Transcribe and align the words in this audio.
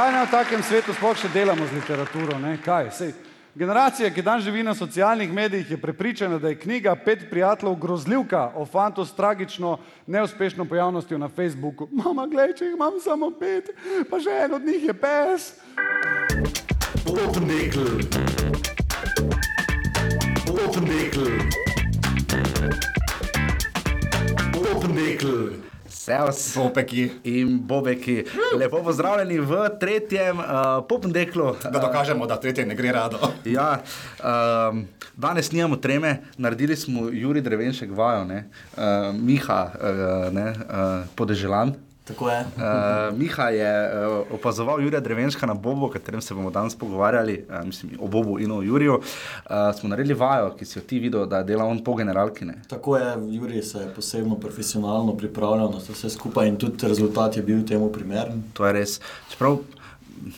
Kaj 0.00 0.12
naj 0.12 0.26
v 0.26 0.32
takem 0.32 0.62
svetu 0.64 0.94
sploh 0.96 1.12
še 1.12 1.28
delamo 1.28 1.60
z 1.68 1.76
literaturo? 1.76 2.38
Ne? 2.40 2.54
Kaj? 2.64 2.86
Sej, 2.88 3.10
generacija, 3.52 4.08
ki 4.08 4.24
dan 4.24 4.40
živi 4.40 4.64
na 4.64 4.72
socialnih 4.72 5.28
medijih, 5.28 5.74
je 5.74 5.76
prepričana, 5.76 6.38
da 6.40 6.48
je 6.48 6.56
knjiga 6.56 6.94
Pet 6.96 7.26
prijateljev 7.28 7.76
grozljivka 7.76 8.46
o 8.56 8.64
fantu 8.64 9.04
s 9.04 9.12
tragično 9.12 9.76
neuspešno 10.06 10.64
pojavnostjo 10.64 11.20
na 11.20 11.28
Facebooku. 11.28 11.84
Mama, 12.00 12.24
gledaj, 12.32 12.56
če 12.56 12.64
jih 12.70 12.80
imam 12.80 12.96
samo 13.04 13.28
pet, 13.36 13.68
pa 14.08 14.16
že 14.16 14.40
en 14.40 14.56
od 14.56 14.64
njih 14.64 14.88
je 14.88 14.94
pes. 14.96 15.52
Popnekl. 17.04 18.00
Popnekl. 20.48 21.28
Popnekl. 24.56 25.69
Sevs 26.00 26.54
Popeki. 26.54 27.10
in 27.24 27.58
Bobeki. 27.62 28.24
Lepo 28.56 28.82
pozdravljeni 28.82 29.40
v 29.40 29.68
tretjem 29.80 30.38
uh, 30.38 30.44
popendeklu. 30.88 31.54
Da 31.62 31.78
dokažemo, 31.78 32.26
da 32.26 32.40
tretje 32.40 32.66
ne 32.66 32.74
gre 32.74 32.92
rado. 32.92 33.18
Ja, 33.44 33.82
um, 34.70 34.86
danes 35.16 35.52
nimamo 35.52 35.76
treme, 35.76 36.22
naredili 36.36 36.76
smo 36.76 37.08
Juri 37.12 37.40
Drevenšek 37.40 37.90
vajo, 37.92 38.24
ne? 38.24 38.44
uh, 38.76 38.82
Miha 39.14 39.62
uh, 39.74 40.32
ne? 40.32 40.50
uh, 40.50 41.04
Podeželan. 41.14 41.74
Tako 42.10 42.30
je. 42.30 42.40
Uh, 42.40 43.18
Miha 43.18 43.48
je 43.48 43.72
uh, 43.86 44.34
opazoval 44.34 44.82
Jurija 44.82 45.00
Drevenška 45.00 45.46
na 45.46 45.54
Bobu, 45.54 45.86
o 45.86 45.90
katerem 45.90 46.20
se 46.20 46.34
bomo 46.34 46.50
danes 46.50 46.74
pogovarjali, 46.74 47.46
uh, 47.48 47.66
mislim, 47.66 47.92
o 48.00 48.08
Bobu 48.08 48.38
in 48.38 48.52
o 48.52 48.62
Juriju. 48.62 48.94
Uh, 48.94 49.52
smo 49.80 49.88
naredili 49.88 50.14
vajo, 50.14 50.50
ki 50.58 50.64
si 50.64 50.78
jo 50.78 50.82
ti 50.82 50.98
videl, 50.98 51.26
da 51.26 51.42
dela 51.42 51.64
on 51.64 51.84
po 51.84 51.94
generalki. 51.94 52.44
Ne? 52.44 52.62
Tako 52.68 52.96
je, 52.96 53.14
Juri 53.30 53.62
se 53.62 53.78
je 53.78 53.94
posebno 53.94 54.34
profesionalno 54.34 55.16
pripravljal 55.16 55.70
na 55.70 55.78
vse 55.78 56.10
skupaj 56.10 56.48
in 56.48 56.56
tudi 56.56 56.88
rezultat 56.88 57.36
je 57.36 57.42
bil 57.42 57.62
temu 57.66 57.92
primeren. 57.92 58.42
To 58.52 58.66
je 58.66 58.72
res. 58.72 59.00
Čeprav, 59.30 59.58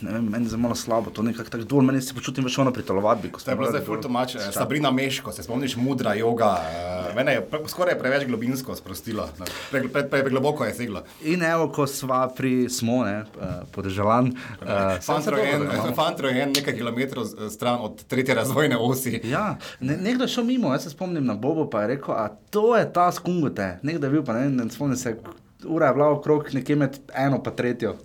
vem, 0.03 0.25
meni 0.25 0.45
je 0.45 0.51
zelo 0.51 0.75
slabo, 0.75 1.11
to 1.11 1.23
nekako 1.23 1.51
tako 1.51 1.65
dol, 1.65 1.83
meni 1.83 2.03
se 2.03 2.15
počutim 2.15 2.45
več 2.45 2.59
ono 2.59 2.73
pri 2.73 2.83
telovadbi. 2.83 3.31
To 3.35 3.51
je 3.51 3.57
bilo 3.57 3.71
zdaj 3.71 3.81
ful 3.81 3.95
dol. 3.95 4.03
tomač. 4.03 4.37
Sabrina 4.53 4.91
Meško, 4.91 5.33
se 5.33 5.43
spomniš, 5.43 5.77
mudra 5.77 6.15
joga. 6.15 6.57
eh, 6.63 7.15
Mene 7.15 7.33
je 7.33 7.41
pre- 7.43 7.69
skoraj 7.69 7.99
preveč 7.99 8.27
globinsko 8.27 8.75
sprostilo. 8.75 9.29
no. 9.39 9.45
Pre, 9.71 9.83
pre, 9.83 10.03
pre, 10.05 10.23
pregloboko 10.23 10.65
je 10.65 10.75
seglo. 10.75 11.03
In 11.23 11.43
evo, 11.43 11.69
ko 11.69 11.87
smo 11.87 12.29
pri 12.37 12.69
smo, 12.71 13.05
ne, 13.05 13.25
uh, 13.37 13.45
podeželan. 13.71 14.33
Uh, 14.59 14.97
Fant 15.01 15.27
rojen, 15.27 15.67
fant 15.95 16.21
rojen 16.21 16.53
nekaj 16.53 16.75
kilometrov 16.75 17.25
stran 17.51 17.79
od 17.81 18.05
tretje 18.05 18.35
razvojne 18.35 18.77
osi. 18.77 19.21
Ja, 19.25 19.57
ne, 19.81 19.97
nekdo 19.97 20.25
je 20.25 20.29
šel 20.29 20.45
mimo, 20.45 20.73
jaz 20.73 20.83
se 20.83 20.91
spomnim 20.91 21.27
na 21.27 21.35
Bobo, 21.35 21.67
pa 21.67 21.83
je 21.83 21.89
rekel, 21.89 22.15
a 22.15 22.29
to 22.51 22.77
je 22.77 22.93
ta 22.93 23.13
skungute. 23.13 23.79
Nekdo 23.83 24.07
je 24.07 24.11
bil, 24.11 24.23
pa 24.23 24.33
ne, 24.33 24.49
ne 24.51 24.71
spomnim 24.71 24.97
se, 24.97 25.17
ura 25.65 25.87
je 25.87 25.95
bila 25.95 26.09
okrog 26.11 26.49
nekje 26.53 26.77
med 26.77 26.97
eno 27.15 27.43
pa 27.43 27.51
tretjo. 27.51 27.97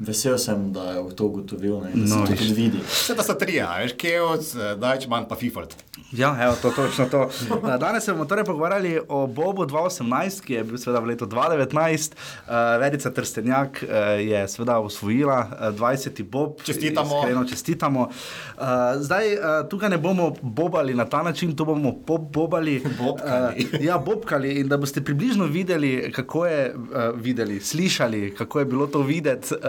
Vesel 0.00 0.38
sem, 0.38 0.72
da 0.72 0.82
je 0.92 1.16
to 1.16 1.26
ugotovil 1.26 1.80
ne, 1.84 1.90
in 1.94 2.04
da 2.04 2.16
No, 2.16 2.26
se 2.26 2.36
tudi 2.36 2.52
vidi. 2.54 2.78
Vse 2.88 3.14
to 3.14 3.22
so 3.22 3.34
trije, 3.34 3.62
a 3.62 3.78
veš, 3.82 3.92
Keoc, 4.00 4.54
Dajčman 4.80 5.26
pa 5.28 5.36
Fifold. 5.36 5.74
Ja, 6.12 6.36
evo, 6.40 6.54
to, 6.62 6.70
točno 6.70 7.04
to. 7.08 7.22
Eh, 7.50 7.78
Danes 7.78 8.04
se 8.04 8.12
bomo 8.12 8.24
torej 8.24 8.44
pogovarjali 8.44 9.00
o 9.08 9.26
Bobu 9.26 9.66
2018, 9.66 10.40
ki 10.40 10.54
je 10.54 10.64
bil 10.64 10.78
seveda 10.78 11.00
v 11.00 11.12
letu 11.12 11.26
2019. 11.26 12.12
Uh, 12.16 12.80
Verica 12.80 13.10
Trstenjak 13.10 13.82
uh, 13.82 13.88
je 14.20 14.40
seveda 14.48 14.78
osvojila 14.78 15.50
uh, 15.52 15.78
20. 15.78 16.24
Bob. 16.24 16.62
Čestitamo. 16.64 17.18
Iskreno 17.20 17.44
čestitamo. 17.44 18.00
Uh, 18.00 18.64
zdaj 18.96 19.34
uh, 19.34 19.68
tukaj 19.70 19.90
ne 19.90 19.98
bomo 19.98 20.32
bobali 20.42 20.94
na 20.94 21.04
ta 21.04 21.22
način, 21.22 21.52
to 21.56 21.64
bomo 21.64 21.92
pop-bobali. 22.06 22.80
Bobkali. 23.00 23.68
Uh, 23.74 23.84
ja, 23.84 23.98
bobkali 23.98 24.54
in 24.60 24.68
da 24.68 24.76
boste 24.76 25.04
približno 25.04 25.44
videli, 25.44 26.12
kako 26.12 26.46
je 26.46 26.74
uh, 26.74 27.20
videli, 27.20 27.60
slišali, 27.60 28.34
kako 28.38 28.58
je 28.58 28.64
bilo 28.64 28.86
to 28.86 29.02
videti. 29.02 29.54
Uh, 29.54 29.60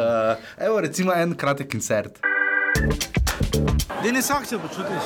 evo 0.57 0.81
recimo 0.81 1.13
en 1.13 1.35
kratek 1.35 1.71
koncert. 1.71 2.19
Denis, 4.03 4.27
kako 4.27 4.45
se 4.45 4.57
počutiš? 4.57 5.03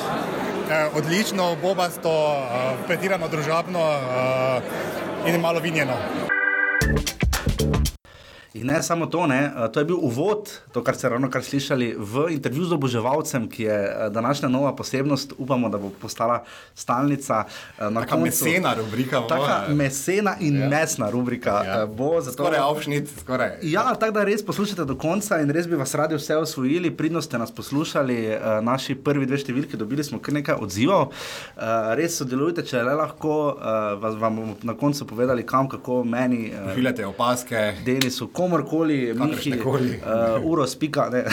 Eh, 0.70 0.88
odlično, 0.94 1.56
bobasto, 1.62 2.10
eh, 2.10 2.86
pretirano 2.86 3.28
družabno 3.28 3.80
eh, 3.80 5.28
in 5.28 5.40
malo 5.40 5.60
vinjeno. 5.60 6.25
In 8.56 8.66
ne 8.66 8.82
samo 8.82 9.06
to, 9.06 9.26
ne, 9.26 9.40
to 9.72 9.80
je 9.80 9.84
bil 9.84 9.98
uvod, 10.00 10.48
to, 10.72 10.80
kar 10.84 10.96
ste 10.96 11.08
ravno 11.12 11.28
kar 11.30 11.44
slišali 11.44 11.94
v 11.98 12.26
intervjuju 12.32 12.70
z 12.70 12.72
oboževalcem, 12.72 13.48
ki 13.52 13.62
je 13.62 13.78
današnja 14.10 14.48
nova 14.48 14.72
posebnost, 14.76 15.32
upamo, 15.38 15.68
da 15.68 15.78
bo 15.78 15.90
postala 16.00 16.42
stalnica. 16.74 17.44
Na 17.80 18.00
Taka 18.00 18.16
mesena 18.16 18.74
rubrika. 18.74 19.20
bo, 19.20 19.26
Taka 19.28 19.64
eh. 19.68 19.74
mesena 19.74 20.36
in 20.40 20.60
ja. 20.60 20.68
mesna 20.68 21.10
rubrika 21.10 21.62
Ja. 21.66 21.78
ja. 21.80 21.86
bo. 21.86 22.20
Zato, 22.20 22.32
Skoraj 22.44 22.60
avšnic, 22.60 23.10
skoraj. 23.20 23.50
Ja, 23.62 23.94
tako 23.94 24.12
da 24.12 24.24
res 24.24 24.44
poslušajte 24.46 24.84
do 24.84 24.96
konca 24.96 25.40
in 25.40 25.50
res 25.50 25.68
bi 25.68 25.76
vas 25.76 25.94
radi 25.94 26.14
vse 26.16 26.36
osvojili. 26.36 26.90
Pridno 26.96 27.22
ste 27.22 27.38
nas 27.38 27.52
poslušali, 27.54 28.16
naši 28.62 28.94
prvi 28.94 29.26
dve 29.26 29.38
številki, 29.38 29.76
dobili 29.76 30.04
smo 30.04 30.18
kar 30.18 30.34
nekaj 30.34 30.56
odzivov. 30.62 31.12
Res 31.96 32.16
sodelujte, 32.18 32.64
če 32.64 32.82
le 32.82 32.94
lahko, 32.96 33.36
vas 34.00 34.16
vam 34.20 34.36
bomo 34.36 34.56
na 34.62 34.74
koncu 34.74 35.06
povedali, 35.06 35.44
kam, 35.46 35.68
kako 35.68 36.04
meni. 36.04 36.52
Pošiljate 36.70 37.06
opaske. 37.06 37.62
Denisu, 37.84 38.28
komorkoli, 38.46 39.14
Mihi, 39.14 39.52
uh, 39.66 39.74
uro, 40.44 40.66
spika, 40.66 41.10
ne. 41.10 41.24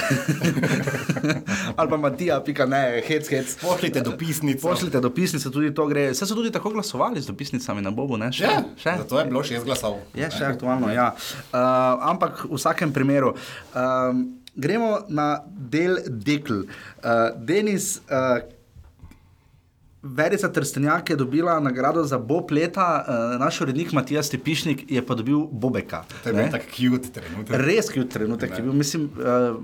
ali 1.78 1.90
pa 1.90 1.97
Matija, 1.97 2.41
pika, 2.41 2.66
ne, 2.66 3.01
hec, 3.07 3.29
hec. 3.29 3.56
Pošljite 3.62 4.01
dopisnico. 4.01 4.68
Pošljite 4.68 5.00
dopisnice, 5.00 5.51
tudi 5.51 5.74
to 5.74 5.88
gre. 5.88 6.09
Vse 6.09 6.25
so 6.25 6.35
tudi 6.35 6.51
tako 6.51 6.69
glasovali 6.69 7.22
z 7.22 7.28
dopisnicami 7.28 7.81
na 7.81 7.91
Bobu, 7.91 8.18
ne? 8.18 8.31
Še, 8.31 8.44
Ja, 8.44 8.63
še. 8.78 8.96
zato 8.97 9.19
je 9.19 9.25
bilo 9.25 9.44
šest 9.44 9.66
glasov. 9.66 10.00
Je 10.13 10.29
še 10.29 10.46
aktualno, 10.46 10.90
ja. 10.90 11.12
Uh, 11.13 11.59
ampak 12.03 12.46
v 12.46 12.56
vsakem 12.56 12.94
primeru. 12.94 13.35
Um, 13.74 14.24
gremo 14.56 15.00
na 15.09 15.41
del 15.47 15.97
dekl. 16.07 16.66
Uh, 16.97 17.30
Denis, 17.38 18.01
uh, 18.09 18.41
Verica 20.03 20.51
Trstenjak 20.51 21.09
je 21.09 21.15
dobila 21.15 21.59
nagrado 21.59 22.03
za 22.03 22.17
Bob 22.17 22.51
leta, 22.51 23.05
uh, 23.07 23.39
naš 23.39 23.61
urednik 23.61 23.91
Matija 23.91 24.23
Stepišnik 24.23 24.91
je 24.91 25.05
pa 25.05 25.15
dobil 25.15 25.37
Bobeka. 25.51 26.03
To 26.23 26.29
je 26.29 26.33
ne? 26.33 26.43
bil 26.43 26.51
tak 26.51 26.65
cute 26.75 27.11
trenutek. 27.15 27.55
Res 27.55 27.89
kjut 27.89 28.11
trenutek 28.11 28.57
je 28.57 28.63
bil. 28.63 28.73
Mislim, 28.73 29.07
uh, 29.15 29.55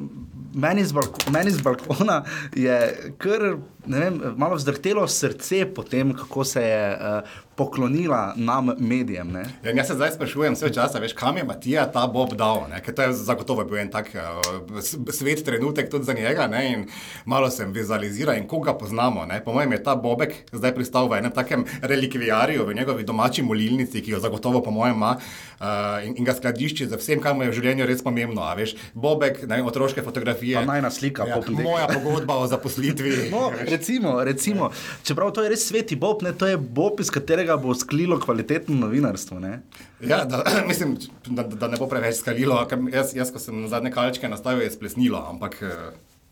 meni, 0.53 0.85
z 0.85 0.95
balko, 0.95 1.31
meni 1.31 1.51
z 1.51 1.61
balkona 1.61 2.23
je 2.55 2.79
kar 3.17 3.59
ne 3.89 3.99
vem, 3.99 4.21
malo 4.37 4.55
vzdrtelo 4.55 5.07
srce 5.07 5.65
po 5.75 5.83
tem, 5.83 6.13
kako 6.13 6.43
se 6.43 6.61
je 6.61 6.97
uh, 6.97 7.29
poklonila 7.55 8.33
nam, 8.35 8.71
medijem. 8.77 9.31
Ne? 9.31 9.43
Ja, 9.63 9.71
jaz 9.75 9.87
se 9.87 9.95
zdaj 9.95 10.11
sprašujem 10.11 10.53
vse 10.53 10.69
čas, 10.73 10.95
veš, 10.95 11.13
kam 11.13 11.37
je 11.37 11.43
Matija 11.43 11.85
ta 11.91 12.07
Bob 12.07 12.35
dal, 12.37 12.67
ne? 12.69 12.81
ker 12.85 12.95
to 12.95 13.07
je 13.07 13.13
zagotovo 13.13 13.65
bil 13.65 13.81
en 13.81 13.89
tak 13.91 14.11
uh, 14.15 14.79
svet 15.11 15.43
trenutek 15.45 15.89
tudi 15.91 16.05
za 16.05 16.13
njega 16.13 16.47
ne? 16.47 16.63
in 16.73 16.85
malo 17.25 17.49
sem 17.49 17.73
vizualiziral 17.73 18.37
in 18.37 18.47
koga 18.47 18.77
poznamo. 18.77 19.25
Ne? 19.25 19.41
Po 19.43 19.53
mojem 19.53 19.71
je 19.71 19.83
ta 19.83 19.95
Bobek 20.29 20.53
zdaj 20.53 20.73
pristal 20.75 21.09
v 21.09 21.19
enem 21.19 21.31
takem 21.31 21.65
relikvijarju, 21.81 22.65
v 22.65 22.73
njegovi 22.73 23.03
domači 23.03 23.43
molilnici, 23.43 24.01
ki 24.01 24.11
jo 24.11 24.19
zagotovo 24.19 24.61
po 24.61 24.71
mojem 24.71 24.95
ima 24.95 25.15
uh, 25.17 26.05
in, 26.05 26.15
in 26.17 26.25
ga 26.25 26.33
skladišči 26.33 26.87
za 26.89 26.97
vsem, 26.97 27.21
kar 27.21 27.35
mu 27.35 27.43
je 27.43 27.51
v 27.51 27.57
življenju 27.57 27.87
res 27.87 28.01
pomembno. 28.03 28.43
A 28.43 28.53
veš, 28.57 28.75
Bobek, 28.93 29.43
ne, 29.47 29.61
otroške 29.63 30.03
fotografije. 30.05 30.57
Pa 30.59 30.65
najina 30.67 30.89
slika, 30.91 31.27
ja, 31.29 31.39
moja 31.39 31.87
pogodba 31.87 32.39
o 32.43 32.47
zaposlitvi. 32.47 33.17
No, 33.29 33.51
recimo, 33.53 34.17
recimo, 34.25 34.69
čeprav 35.05 35.31
to 35.35 35.43
je 35.43 35.51
res 35.53 35.63
sveti 35.69 35.95
Bob, 35.99 36.23
ne, 36.25 36.33
to 36.33 36.47
je 36.49 36.57
Bob, 36.57 36.99
iz 36.99 37.11
katerega 37.13 37.57
bo 37.61 37.75
sklilo 37.77 38.17
kvalitetno 38.19 38.75
novinarstvo. 38.79 39.39
Ne? 39.39 39.61
Ja, 40.01 40.23
da, 40.25 40.43
mislim, 40.69 40.97
da, 41.27 41.43
da 41.43 41.69
ne 41.71 41.79
bo 41.79 41.87
preveč 41.91 42.19
skalilo. 42.23 42.57
Jaz, 42.91 43.13
jaz 43.15 43.31
ko 43.33 43.41
sem 43.41 43.67
zadnje 43.71 43.93
kalčke 43.95 44.29
nastavil, 44.31 44.65
je 44.65 44.73
splesnilo, 44.75 45.21
ampak 45.29 45.61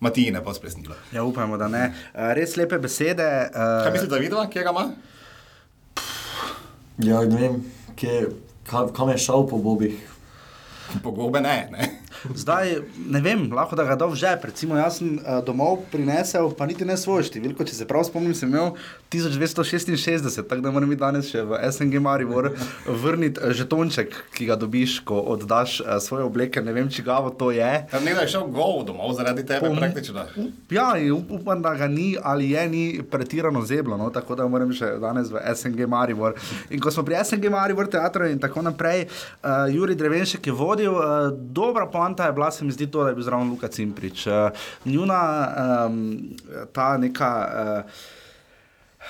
Matiji 0.00 0.30
ne 0.30 0.40
bo 0.40 0.54
splesnilo. 0.54 0.94
Ja, 1.12 1.24
upajmo, 1.24 1.56
da 1.56 1.68
ne. 1.68 1.94
Uh, 2.14 2.32
res 2.34 2.56
lepe 2.56 2.78
besede. 2.78 3.50
Kaj 3.52 3.88
Uh, 3.88 3.92
misliš, 3.92 4.10
da 4.10 4.16
vidva, 4.16 4.46
kje 4.50 4.62
ga 4.62 4.70
ima? 4.70 4.90
Ja, 6.98 7.24
ne 7.24 7.36
vem, 7.36 7.64
kje, 7.96 8.28
kam, 8.70 8.92
kam 8.94 9.08
je 9.08 9.18
šel 9.18 9.46
po 9.48 9.58
Bobih. 9.58 9.98
Pogobe 11.02 11.40
ne. 11.40 11.68
ne. 11.72 11.97
Zdaj, 12.34 12.78
ne 13.06 13.20
vem, 13.20 13.46
lahko 13.54 13.76
da 13.78 13.84
ga 13.84 13.96
dol 13.98 14.14
že. 14.18 14.30
Recimo, 14.42 14.76
jaz 14.78 14.98
sem 14.98 15.18
uh, 15.18 15.38
domov 15.44 15.84
prinesel, 15.92 16.50
pa 16.56 16.66
niti 16.68 16.86
ne 16.88 16.96
svojo 16.98 17.26
številko. 17.28 17.66
Če 17.68 17.78
se 17.80 17.86
prav 17.88 18.06
spomnim, 18.08 18.34
sem 18.36 18.50
imel 18.50 18.74
1266, 19.12 20.42
tako 20.42 20.64
da 20.64 20.72
moram 20.74 20.92
danes 20.98 21.30
še 21.30 21.44
v 21.46 21.60
SNG 21.70 22.00
Maribor 22.02 22.50
vrniti 23.04 23.40
eh, 23.40 23.54
žetonček, 23.56 24.16
ki 24.34 24.48
ga 24.50 24.56
dobiš, 24.58 24.98
ko 25.08 25.20
oddaš 25.34 25.78
uh, 25.80 25.96
svoje 26.02 26.26
obleke. 26.26 26.62
Ne 26.64 26.74
vem, 26.76 26.90
či 26.90 27.04
gavo 27.06 27.30
to 27.30 27.50
je. 27.54 27.70
Tam 27.92 28.04
nekdo 28.04 28.24
je 28.26 28.32
šel 28.34 28.48
gol 28.52 28.82
domov 28.88 29.14
zaradi 29.18 29.46
tebe, 29.46 29.68
Pom- 29.68 29.78
praktično. 29.78 30.26
Ja, 30.74 30.90
upam, 31.30 31.62
da 31.62 31.74
ga 31.78 31.88
ni 31.88 32.16
ali 32.22 32.50
je 32.50 32.68
ni 32.68 32.84
pretirano 33.10 33.62
zeblo, 33.64 33.96
no? 33.96 34.10
tako 34.10 34.36
da 34.38 34.48
moram 34.48 34.72
še 34.74 34.96
danes 35.02 35.30
v 35.32 35.42
SNG 35.54 35.88
Maribor. 35.88 36.36
In 36.70 36.82
ko 36.82 36.92
smo 36.92 37.04
pri 37.06 37.20
SNG 37.24 37.50
Maribor 37.52 37.88
teatru 37.90 38.28
in 38.28 38.40
tako 38.42 38.62
naprej, 38.66 39.06
uh, 39.06 39.66
Juri 39.72 39.96
Drevenšek 39.98 40.46
je 40.50 40.56
vodil, 40.56 40.92
uh, 40.92 41.30
dobra 41.32 41.86
poanta 42.08 42.26
je 42.26 42.32
bila, 42.32 42.50
se 42.50 42.64
mi 42.64 42.72
zdi 42.72 42.86
to, 42.86 43.02
da 43.02 43.08
je 43.08 43.14
bil 43.14 43.24
zraven 43.24 43.50
Luka 43.50 43.68
Cimprič. 43.68 44.26
Uh, 44.26 44.32
njuna 44.84 45.48
um, 45.86 46.36
ta 46.72 46.96
neka. 46.96 47.48
Uh, 47.84 47.90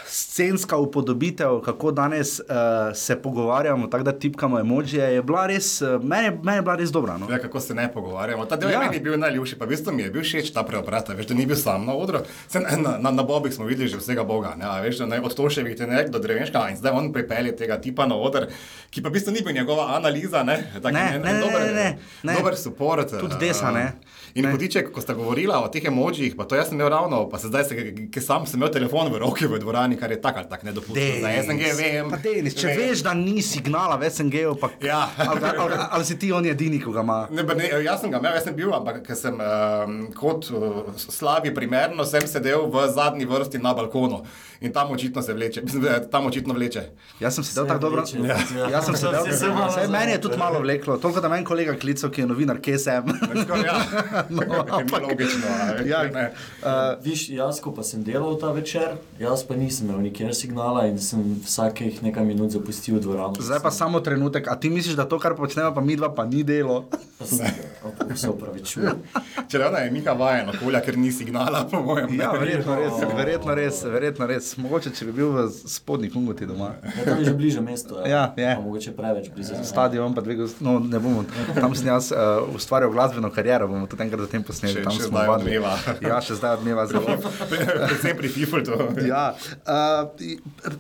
scenska 0.07 0.77
upodobitev, 0.77 1.61
kako 1.61 1.91
danes 1.91 2.41
uh, 2.41 2.47
se 2.95 3.17
pogovarjamo, 3.17 3.87
tako 3.87 4.05
da 4.05 4.13
tipkamo 4.15 4.59
emocije, 4.59 5.05
je 5.05 5.23
bila 5.23 5.47
res, 5.47 5.83
uh, 5.83 6.03
meni, 6.03 6.39
meni 6.43 6.59
je 6.59 6.63
bila 6.63 6.75
res 6.75 6.91
dobra. 6.91 7.19
No? 7.19 7.27
Ja, 7.31 7.39
kako 7.39 7.61
se 7.61 7.75
ne 7.75 7.93
pogovarjamo. 7.93 8.45
Ta 8.45 8.57
del 8.57 8.71
Ja. 8.71 8.83
je 8.83 8.89
meni 8.89 9.01
bil 9.01 9.19
najljubši, 9.19 9.57
pa 9.57 9.65
v 9.65 9.69
bistvu 9.69 9.93
mi 9.93 10.03
je 10.03 10.11
bil 10.11 10.23
všeč 10.23 10.51
ta 10.51 10.63
preobrat, 10.63 11.09
veš, 11.09 11.27
da 11.27 11.35
ni 11.35 11.47
bil 11.47 11.57
sam 11.57 11.85
na 11.85 11.93
odru. 11.95 12.19
Na, 12.55 12.61
na, 12.77 12.99
na, 12.99 13.11
na 13.13 13.23
Bobih 13.23 13.55
smo 13.55 13.65
videli 13.65 13.89
že 13.89 13.97
vsega 13.97 14.25
Boga, 14.25 14.55
ne, 14.55 14.65
a 14.65 14.81
veš, 14.81 14.99
da 14.99 15.07
ne, 15.07 15.21
od 15.21 15.35
Toševih 15.35 15.77
tenek 15.77 16.09
do 16.09 16.19
Drevenška 16.19 16.69
in 16.71 16.77
zdaj 16.77 16.93
on 16.93 17.13
pripelje 17.13 17.57
tega 17.57 17.79
tipa 17.79 18.07
na 18.07 18.17
odr, 18.17 18.47
ki 18.91 19.03
pa 19.03 19.09
v 19.09 19.13
bistvu 19.13 19.33
ni 19.33 19.43
bil 19.43 19.53
njegova 19.55 19.97
analiza, 19.97 20.43
ne, 20.43 20.59
tak, 20.75 20.93
Ne, 20.93 21.01
en- 21.15 21.23
ne, 21.23 21.31
en 21.31 21.35
ne, 21.35 21.41
dober, 21.41 21.61
ne, 21.63 21.73
ne, 21.75 21.99
ne. 22.23 22.35
dober 22.35 22.57
support. 22.57 23.11
Tudi 23.11 23.35
eh, 23.35 23.39
desa, 23.41 23.71
ne. 23.71 23.93
In 24.39 24.45
Ne. 24.45 24.53
potiček, 24.53 24.89
ko 24.89 25.01
sta 25.01 25.15
govorila 25.15 25.59
o 25.59 25.69
teh 25.69 25.83
emojih, 25.83 26.33
pa 26.33 26.45
to 26.45 26.55
jaz 26.55 26.69
sem 26.69 26.77
imel 26.77 26.89
ravno, 26.89 27.25
pa 27.27 27.39
se 27.39 27.49
zdaj, 27.49 27.65
se, 27.65 27.75
ki 28.07 28.21
sam 28.21 28.47
sem 28.47 28.55
imel 28.57 28.71
telefon 28.71 29.11
v 29.11 29.19
roki 29.19 29.47
v 29.47 29.59
dvorani, 29.59 29.97
kar 29.97 30.09
je 30.09 30.19
tak 30.19 30.37
ali 30.37 30.47
tak 30.47 30.63
nedopustno. 30.63 30.95
Za 30.95 31.33
SNG 31.43 31.63
vem. 31.75 32.07
Pa 32.07 32.17
Denis, 32.19 32.55
če 32.55 32.67
vem. 32.69 32.77
veš, 32.81 33.03
da 33.03 33.15
ni 33.15 33.43
signala 33.43 33.97
v 33.97 34.07
SNG-u, 34.09 34.55
pa 34.55 34.71
Ja. 34.81 35.01
ali, 35.19 35.41
ali, 35.43 35.75
ali 35.91 36.05
si 36.05 36.17
ti 36.17 36.31
on 36.31 36.47
edini, 36.47 36.79
ko 36.79 36.93
ga 36.93 37.03
ima. 37.03 37.19
Ne, 37.31 37.43
ne, 37.45 37.67
jaz 37.83 38.01
sem 38.01 38.11
ga 38.11 38.19
imel, 38.19 38.33
jaz 38.33 38.45
sem 38.45 38.55
bil, 38.55 38.71
ampak 38.73 39.03
ker 39.03 39.17
sem 39.17 39.35
um, 39.35 39.99
kot 40.13 40.47
uh, 40.51 40.63
slabi 40.97 41.51
primerno, 41.53 42.05
sem 42.05 42.23
sedel 42.25 42.69
v 42.69 42.87
zadnji 42.89 43.27
vrsti 43.27 43.59
na 43.59 43.75
balkonu 43.75 44.23
in 44.61 44.73
tam 44.73 44.91
očitno 44.91 45.23
se 45.23 45.33
vleče, 45.33 45.63
mislim, 45.63 45.83
da 45.83 46.01
tam 46.05 46.27
očitno 46.27 46.51
vleče. 46.53 46.81
Jaz 47.19 47.35
sem 47.35 47.45
sedel 47.45 47.65
Se 47.65 47.69
tako 47.69 47.81
dobro. 47.81 48.03
Ja. 48.21 48.39
Ja. 48.53 48.71
Jaz 48.71 48.85
sem 48.85 48.97
sedel 48.97 49.25
Se- 49.25 49.33
se 49.33 49.41
tako 49.41 49.55
malo 49.57 49.73
dobro. 49.73 49.91
Meni 49.91 50.13
je 50.13 50.21
tudi 50.21 50.37
malo 50.37 50.61
vleklo, 50.61 50.97
toliko 50.97 51.21
da 51.21 51.29
meni 51.29 51.45
kolega 51.45 51.75
klical, 51.75 52.11
ki 52.11 52.21
je 52.21 52.27
novinar, 52.27 52.59
kje 52.59 52.79
sem. 52.79 53.05
Tako, 53.07 53.57
ja, 53.59 53.77
No, 54.39 54.45
no, 54.45 54.99
logično. 55.09 55.49
Ja, 55.87 56.03
ne. 56.13 56.33
Uh, 56.63 57.05
Viš, 57.05 57.29
jaz, 57.29 57.61
ko 57.61 57.73
pa 57.75 57.83
sem 57.83 58.05
delal 58.05 58.39
ta 58.41 58.53
večer, 58.53 58.97
jaz 59.21 59.45
pa 59.49 59.57
nisem 59.57 59.89
imel 59.89 60.01
nikjer 60.09 60.35
signala 60.37 60.87
in 60.87 60.99
sem 61.01 61.41
vsakih 61.45 62.03
nekaj 62.03 62.25
minut 62.25 62.51
zapustil 62.51 63.01
dvorano. 63.01 63.35
zdaj 63.41 63.61
pa 63.63 63.71
samo 63.71 64.01
trenutek, 64.01 64.49
a 64.49 64.57
ti 64.61 64.71
misliš, 64.71 64.97
da 64.97 65.09
to, 65.09 65.19
kar 65.19 65.37
počnemo, 65.37 65.75
pa 65.75 65.81
mi 65.81 65.97
dva, 65.97 66.13
pa 66.15 66.25
ni 66.25 66.43
delo? 66.43 66.85
Se 68.15 68.29
upravičujem. 68.29 68.97
Če 69.45 69.59
rečem, 69.59 69.77
je 69.79 69.91
Mika 69.91 70.13
vajen 70.13 70.49
okolja, 70.49 70.81
ker 70.81 70.97
ni 70.97 71.11
signala, 71.11 71.65
po 71.65 71.81
mojem. 71.81 72.11
ne. 72.11 72.17
Ja, 72.19 72.33
verjetno 72.33 72.75
res, 72.75 72.93
verjetno 73.13 73.55
res, 73.55 73.83
verjetno 73.85 74.27
res. 74.27 74.49
Mogoče, 74.57 74.91
če 74.91 75.07
bi 75.07 75.13
bil 75.13 75.31
v 75.31 75.45
spodnji 75.49 76.11
kungoti 76.11 76.47
doma. 76.47 76.73
Ja, 76.89 77.05
tam 77.05 77.19
je 77.19 77.25
že 77.25 77.35
bliže 77.35 77.61
mesto. 77.61 78.01
Ja, 78.05 78.33
je. 78.35 78.51
Pa 78.51 78.61
Mogoče 78.61 78.93
preveč 78.93 79.31
blizu. 79.31 79.55
Stadion, 79.63 80.13
pa 80.13 80.21
dve, 80.21 80.37
gost- 80.37 80.61
no 80.61 80.79
ne 80.81 80.99
bomo. 80.99 81.23
Tam 81.55 81.73
sem 81.73 81.87
jaz 81.87 82.11
uh, 82.11 82.19
ustvarjal 82.51 82.91
glasbeno 82.91 83.31
kariero, 83.31 83.69
bomo 83.69 83.87
tudi 83.87 84.03
enkrat 84.03 84.21
zatem 84.23 84.43
posneli. 84.43 84.75
Še- 84.75 84.85
Tam 84.85 84.93
še 84.93 85.03
smo 85.05 85.23
vadili. 85.25 85.61
Ja, 86.03 86.19
še 86.21 86.35
zdaj 86.35 86.59
odmeva 86.59 86.87
zelo. 86.87 87.19
Predvsem 87.49 88.17
pri 88.17 88.29
Fifltu. 88.31 88.75
Ja, 89.05 89.33
uh, 89.65 90.11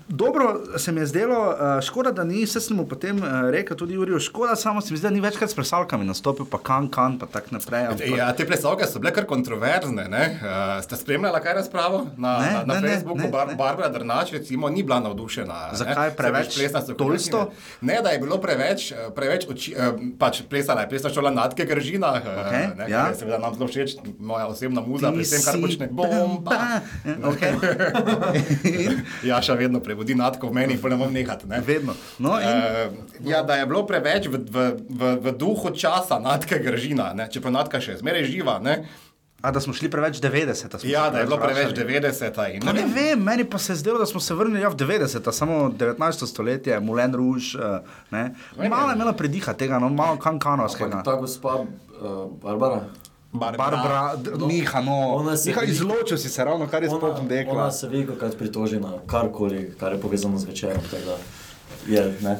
dobro 0.08 0.48
se 0.76 0.92
mi 0.92 1.00
je 1.00 1.06
zdelo, 1.08 1.38
uh, 1.48 1.54
škoda, 1.80 2.12
da 2.12 2.24
ni, 2.24 2.42
vse 2.42 2.60
sem 2.60 2.74
mu 2.74 2.86
potem 2.86 3.16
uh, 3.16 3.24
rekel, 3.48 3.76
tudi 3.76 3.94
Jurijo, 3.94 4.18
škoda, 4.20 4.56
samo 4.56 4.80
se 4.80 4.90
mi 4.90 4.96
zdi, 4.96 5.04
da 5.04 5.10
ni 5.10 5.20
večkrat 5.20 5.50
s 5.50 5.54
plesalkami 5.54 6.04
nastopil, 6.04 6.46
pa 6.46 6.58
kan, 6.60 6.87
kan, 6.88 7.14
pa 7.14 7.26
tako 7.28 7.48
naprej. 7.52 7.86
ampak- 7.86 8.16
Ja, 8.16 8.32
te 8.32 8.44
plesalke 8.44 8.84
so 8.84 8.98
bile 8.98 9.12
kar 9.12 9.24
kontroverzne. 9.24 10.08
ne. 10.08 10.24
Uh, 10.34 10.48
ste 10.80 10.96
spremljali 10.96 11.40
kaj 11.40 11.54
razpravo 11.54 12.06
na, 12.16 12.38
Ne, 12.38 12.50
na, 12.52 12.64
na 12.64 12.74
ne, 12.76 12.88
Facebooku? 12.88 13.18
ne, 13.18 13.28
Bar, 13.28 13.46
ne. 13.46 13.54
Barbara 13.54 13.88
Drnač 13.88 14.32
recimo, 14.32 14.68
ni 14.68 14.82
bila 14.82 15.00
navdušena. 15.00 15.70
Zakaj? 15.74 16.10
Se 16.10 16.16
Preveč 16.16 16.46
plesna 16.50 16.80
strokovnjakinja. 16.80 17.30
tolsto? 17.30 17.52
Ne, 17.80 18.00
da 18.00 18.10
je 18.10 18.18
bilo 18.18 18.38
preveč, 18.38 18.90
eh, 18.90 19.10
preveč 19.10 19.46
oči, 19.46 19.72
eh, 19.72 19.78
pač 20.14 20.42
plesala 20.44 20.80
je 20.80 20.88
plesna 20.88 21.10
šola 21.10 21.30
Natke 21.30 21.64
Gržina, 21.64 22.16
eh, 22.16 22.40
Okej, 22.40 22.66
ne, 22.76 22.84
ja. 22.86 23.02
kar 23.02 23.10
je 23.10 23.16
seveda 23.16 23.38
nam 23.38 23.54
zelo 23.54 23.66
všeč, 23.66 23.90
moja 24.18 24.46
osebna 24.46 24.80
muza, 24.80 25.10
pri 25.10 25.24
tem, 25.24 25.40
kar 25.40 25.54
počne. 25.56 25.86
Bomba! 25.88 26.80
Ja, 27.04 27.14
okay. 27.22 27.52
Jaša 29.24 29.54
vedno 29.54 29.80
prebudi 29.80 30.14
Natko 30.14 30.46
v 30.46 30.54
meni, 30.54 30.76
pa 30.76 30.88
ne 30.88 30.96
morem 30.96 31.14
nehati. 31.14 31.46
Ne. 31.46 31.60
Vedno. 31.60 31.94
No, 32.18 32.36
in, 32.36 32.48
Uh, 32.48 32.92
ja, 33.22 33.42
da 33.42 33.54
je 33.54 33.66
bilo 33.66 33.86
preveč 33.86 34.26
v, 34.26 34.38
v, 34.40 34.56
v, 34.88 35.02
v 35.18 35.32
duhu 35.32 35.70
časa 35.70 36.18
Natke 36.18 36.58
Gržina, 36.58 36.77
ne. 37.14 37.28
čeprav 37.30 37.52
Natka 37.52 37.80
še 37.80 37.96
zmeraj 37.96 38.24
živa. 38.24 38.58
Ne. 38.58 38.84
a 39.42 39.50
da 39.50 39.60
smo 39.60 39.72
šli 39.72 39.90
preveč 39.90 40.16
90. 40.16 40.78
smo 40.78 40.90
Ja, 40.90 41.10
da 41.10 41.18
je 41.18 41.26
bilo 41.26 41.36
preveč 41.38 41.70
vračali. 41.70 42.00
90. 42.02 42.54
In, 42.54 42.62
Pa 42.62 42.72
ne 42.72 42.82
vem, 42.86 43.22
meni 43.22 43.44
pa 43.44 43.58
se 43.58 43.72
je 43.72 43.76
zdelo, 43.76 43.98
da 43.98 44.06
smo 44.06 44.20
se 44.20 44.34
vrnili 44.34 44.60
ja, 44.60 44.68
v 44.68 44.76
90, 44.76 45.32
samo 45.32 45.68
19. 45.70 46.26
stoletje, 46.26 46.80
Moulin 46.80 47.14
Rouge. 47.14 47.54
Uh, 47.54 47.86
ne. 48.10 48.34
Malo 48.68 48.90
je 48.90 48.94
imela 48.94 49.12
prediha 49.12 49.52
tega, 49.52 49.78
no, 49.78 49.88
malo 49.88 50.16
kankanovskega. 50.16 51.02
Ta 51.02 51.14
gospa 51.14 51.54
uh, 51.54 51.66
Barbara. 52.42 52.82
Barbara, 53.32 54.16
Miha, 54.48 54.80
no, 54.80 55.14
Ona 55.14 55.36
se 55.36 55.50
Miha, 55.50 55.62
izločil 55.62 56.18
si 56.18 56.28
se 56.28 56.44
ravno, 56.44 56.66
kar 56.66 56.82
je 56.82 56.88
sploh 56.88 57.20
dekla. 57.28 57.52
ona 57.52 57.70
se 57.70 57.88
velikokrat 57.88 58.36
pritoži 58.38 58.80
na 58.80 58.92
karkoli, 59.06 59.74
kar 59.80 59.92
je 59.92 60.00
povezano 60.00 60.38
z 60.38 60.44
večerom. 60.44 60.82
da 60.90 61.16
Je, 61.86 62.16
ne? 62.22 62.38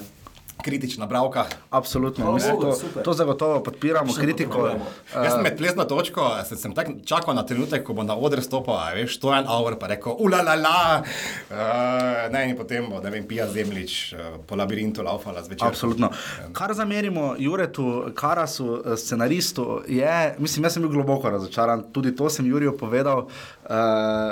Kritična 0.63 1.07
bravka. 1.07 1.45
Absolutno, 1.71 2.25
Hvala 2.25 2.35
mislim, 2.35 2.55
Bogu, 2.55 2.67
to, 2.67 2.73
super. 2.73 3.03
to 3.03 3.13
zagotovo 3.13 3.63
podpiramo, 3.63 4.13
Še 4.13 4.21
kritiko. 4.21 4.51
potrebujemo. 4.51 4.87
Jaz 5.15 5.33
sem 5.33 5.43
med 5.43 5.59
plesno 5.59 5.85
točko, 5.85 6.29
sem, 6.49 6.59
sem 6.59 6.75
tak 6.75 6.89
čakal 7.07 7.35
na 7.35 7.43
trenutek, 7.47 7.85
ko 7.85 7.95
bo 7.95 8.03
na 8.03 8.17
oder 8.17 8.43
stopil, 8.43 8.75
a 8.75 8.93
veš, 8.97 9.19
to 9.23 9.33
je 9.33 9.39
en 9.39 9.49
hour, 9.49 9.79
pa 9.79 9.91
rekel, 9.93 10.17
ulala, 10.19 11.03
uh, 11.03 12.29
ne, 12.33 12.45
in 12.51 12.57
potem 12.59 12.89
bo, 12.91 13.01
ne 13.05 13.13
vem, 13.15 13.27
pija 13.29 13.47
zemljič 13.49 13.97
uh, 14.13 14.39
po 14.47 14.59
labirintu 14.59 15.03
laufala 15.07 15.43
zvečer. 15.43 15.69
Absolutno. 15.69 16.11
Kar 16.53 16.75
zamerimo 16.75 17.35
Juretu, 17.39 18.11
Karasu, 18.15 18.83
eh, 18.85 18.97
scenaristu, 18.97 19.83
je, 19.89 20.35
mislim, 20.39 20.65
jaz 20.65 20.77
sem 20.77 20.83
bil 20.83 20.93
globoko 20.93 21.31
razočaran, 21.31 21.87
tudi 21.93 22.15
to 22.17 22.31
sem 22.31 22.47
Juriju 22.47 22.77
povedal, 22.79 23.29
uh, 23.69 23.75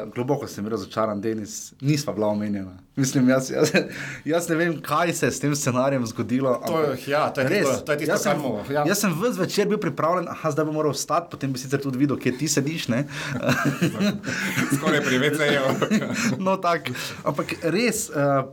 globoko 0.08 0.46
sem 0.46 0.66
razočaran, 0.66 1.20
Denis, 1.20 1.52
nisva 1.80 2.12
bila 2.12 2.26
omenjena. 2.28 2.72
Mislim, 2.96 3.28
jaz, 3.28 3.50
jaz, 3.50 3.72
jaz 4.24 4.48
ne 4.48 4.56
vem, 4.56 4.80
kaj 4.80 5.12
se 5.12 5.26
je 5.26 5.32
s 5.32 5.40
tem 5.40 5.54
scenarijem 5.54 6.06
zgodilo. 6.06 6.54
To 6.66 6.80
je- 6.82 6.98
ja, 7.08 7.28
to 7.28 7.40
je 7.40 7.48
res, 7.48 7.66
tisto- 7.66 7.82
to 7.82 7.92
je 7.92 7.98
tisto, 7.98 8.12
jaz 8.12 8.22
sem, 8.22 8.40
mu- 8.40 8.64
ja. 8.70 8.84
Jaz 8.86 8.98
sem 8.98 9.12
ves 9.14 9.36
večer 9.36 9.68
bil 9.68 9.78
pripravljen, 9.78 10.28
aha, 10.30 10.50
zdaj 10.50 10.64
bom 10.64 10.74
moral 10.74 10.92
vstati, 10.92 11.28
potem 11.30 11.52
bi 11.52 11.58
sicer 11.58 11.78
tudi 11.78 11.98
videl, 11.98 12.16
kje 12.16 12.32
ti 12.34 12.48
sediš. 12.48 12.86
Skoraj 14.72 15.00
pri 15.02 15.18
VC-ju. 15.20 15.64
no, 16.40 16.56
tako. 16.58 16.92
Ampak 17.24 17.46
res, 17.64 18.08
uh, 18.08 18.48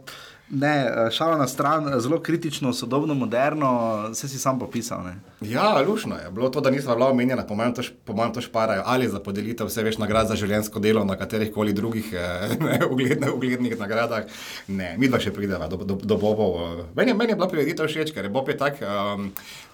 ne, 0.49 0.85
eh, 0.85 1.11
šala 1.11 1.37
na 1.37 1.47
stran, 1.47 1.87
eh, 1.87 1.99
zelo 1.99 2.19
kritično, 2.19 2.73
sodobno, 2.73 3.13
moderno, 3.13 3.69
vse 4.11 4.27
si 4.27 4.39
sam 4.39 4.59
popisal. 4.59 5.03
Ne. 5.03 5.15
Ja, 5.41 5.81
lušno 5.87 6.15
je 6.15 6.31
bilo 6.31 6.49
to, 6.49 6.61
da 6.61 6.69
nismo 6.69 6.95
bila 6.95 7.09
omenjena, 7.09 7.47
po 7.47 7.55
mojem 7.55 7.73
to, 7.73 7.81
po 8.05 8.13
mojem 8.13 8.33
to 8.33 8.41
šparajo 8.41 8.83
ali 8.85 9.07
za 9.07 9.19
podelitev 9.19 9.67
vse 9.67 9.83
več 9.83 9.97
nagrad 9.97 10.27
za 10.27 10.35
življenjsko 10.35 10.79
delo 10.79 11.05
na 11.05 11.15
katerih 11.15 11.53
koli 11.53 11.73
drugih 11.73 12.13
eh, 12.13 12.55
ne, 12.65 12.79
ugledne, 12.89 13.31
uglednih 13.31 13.79
nagradah. 13.79 14.25
Ne, 14.67 14.95
mi 14.97 15.07
dva 15.07 15.19
še 15.19 15.31
prideva 15.33 15.67
do, 15.67 15.77
do, 15.77 15.95
do 15.95 16.17
Bobov. 16.17 16.59
Meni, 16.95 17.13
meni 17.13 17.31
je 17.33 17.39
bila 17.39 17.49
prireditev 17.49 17.87
všeč, 17.87 18.13
ker 18.13 18.25
je 18.25 18.33
Bob 18.33 18.49
je 18.49 18.57
tak 18.57 18.81
um, 18.81 19.31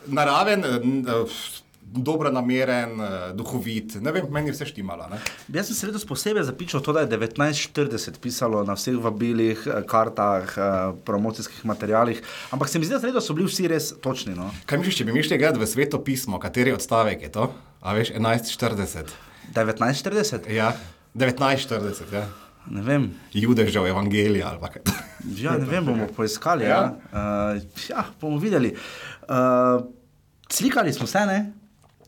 naraven. 0.07 0.63
Uh, 1.05 1.41
Dobro 1.89 2.29
nameren, 2.31 3.01
eh, 3.01 3.33
duhovit, 3.33 3.95
ne 4.01 4.11
vem, 4.11 4.25
meni 4.29 4.49
je 4.49 4.53
vse 4.53 4.65
štimalo. 4.69 5.07
Ne? 5.09 5.17
Jaz 5.53 5.67
sem 5.71 5.75
se 5.75 5.87
letos 5.87 6.05
posebej 6.05 6.43
zapičal 6.45 6.81
to, 6.85 6.93
da 6.93 7.01
je 7.01 7.07
1940 7.09 8.19
pisalo 8.21 8.63
na 8.63 8.75
vseh 8.77 8.93
vabilih, 9.01 9.57
eh, 9.65 9.81
kartah, 9.89 10.43
eh, 10.57 10.93
promocijskih 11.05 11.65
materialih, 11.65 12.21
ampak 12.51 12.69
se 12.69 12.79
mi 12.79 12.85
zdi, 12.85 12.93
da 12.93 13.07
letos 13.07 13.25
so 13.25 13.33
bili 13.33 13.47
vsi 13.49 13.67
res 13.67 13.93
točni. 14.01 14.35
No? 14.35 14.51
Kaj 14.65 14.77
misliš, 14.77 14.97
če 15.01 15.05
bi 15.05 15.13
mi 15.17 15.23
šli 15.23 15.37
gledati 15.37 15.59
v 15.59 15.67
sveto 15.67 16.03
pismo, 16.03 16.39
kateri 16.39 16.73
odstavek 16.77 17.21
je 17.21 17.31
to? 17.31 17.49
A 17.81 17.93
veš, 17.93 18.13
1140. 18.13 19.09
1940? 19.53 20.49
Ja, 20.53 20.73
1940, 21.17 22.13
ja. 22.13 22.27
Ne 22.69 22.81
vem. 22.85 23.09
Judežev 23.33 23.87
evangelija 23.87 24.49
ali 24.51 24.59
kaj. 24.61 24.81
Ja, 25.41 25.57
ne 25.57 25.65
vem, 25.65 25.85
bomo 25.85 26.05
poiskali. 26.15 26.63
Ja, 26.63 26.69
Ja. 26.69 27.55
uh, 27.55 27.61
ja 27.89 28.05
bomo 28.21 28.37
videli. 28.37 28.75
Uh, 29.25 29.81
slikali 30.51 30.93
smo 30.93 31.07
se, 31.07 31.25
ne? 31.25 31.53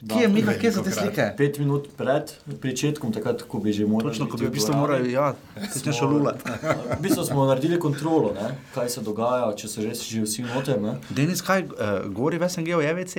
Kje 0.01 0.21
je 0.21 0.27
Miha, 0.27 0.53
kje 0.57 0.71
so 0.73 0.81
te 0.81 0.91
slike? 0.91 1.25
Pet 1.37 1.59
minut 1.61 1.87
pred 1.97 2.31
pričetkom, 2.61 3.11
takrat, 3.13 3.43
ko 3.45 3.59
bi 3.61 3.73
že 3.73 3.85
morali. 3.85 4.09
Točno, 4.09 4.25
ko 4.29 4.37
bi 4.37 4.47
v 4.47 4.53
bistvu 4.55 4.73
dvorani. 4.73 4.81
morali, 4.81 5.11
ja, 5.13 5.35
se 5.69 5.83
ne 5.85 5.93
šolulati. 5.93 6.41
V 6.97 7.01
bistvu 7.01 7.25
smo 7.25 7.45
naredili 7.45 7.79
kontrolo, 7.79 8.33
ne? 8.33 8.55
kaj 8.73 8.89
se 8.89 9.01
dogaja, 9.05 9.51
če 9.55 9.67
so 9.69 9.81
že, 9.81 9.93
že 9.93 10.23
vsi 10.25 10.47
noter. 10.47 10.81
Ne? 10.81 10.95
Denis, 11.09 11.41
kaj, 11.45 11.67
uh, 11.69 12.09
gori 12.09 12.41
v 12.41 12.49
SNG 12.49 12.73
v 12.81 12.89
EVC? 12.93 13.15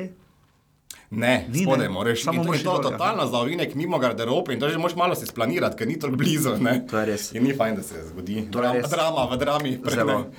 Ne, 1.13 1.45
Ni, 1.53 1.63
spodaj 1.63 1.87
ne. 1.87 1.93
moraš. 1.93 2.23
Samo 2.25 2.41
to, 2.43 2.47
moraš 2.47 2.61
in 2.61 2.65
to 2.67 2.75
ja. 2.75 2.83
totalno 2.83 3.27
za 3.27 3.39
ovinek 3.39 3.75
mimo 3.75 3.99
garderobe 3.99 4.55
in 4.55 4.61
to 4.61 4.69
že 4.69 4.79
moraš 4.81 4.97
malo 4.97 5.15
si 5.15 5.27
splanirati, 5.27 5.77
ker 5.77 5.87
ni 5.87 5.99
tako 6.01 6.17
blizu. 6.17 6.57
Ne? 6.57 6.87
To 6.89 6.99
je 6.99 7.05
res. 7.07 7.33
In 7.37 7.45
ni 7.45 7.53
fajn, 7.55 7.77
da 7.77 7.83
se 7.83 8.01
zgodi. 8.09 8.49
To 8.51 8.59
je 8.59 8.63
Drama, 8.63 8.81
res. 8.81 8.91
drama 8.91 9.27
v 9.29 9.37
drami. 9.39 9.71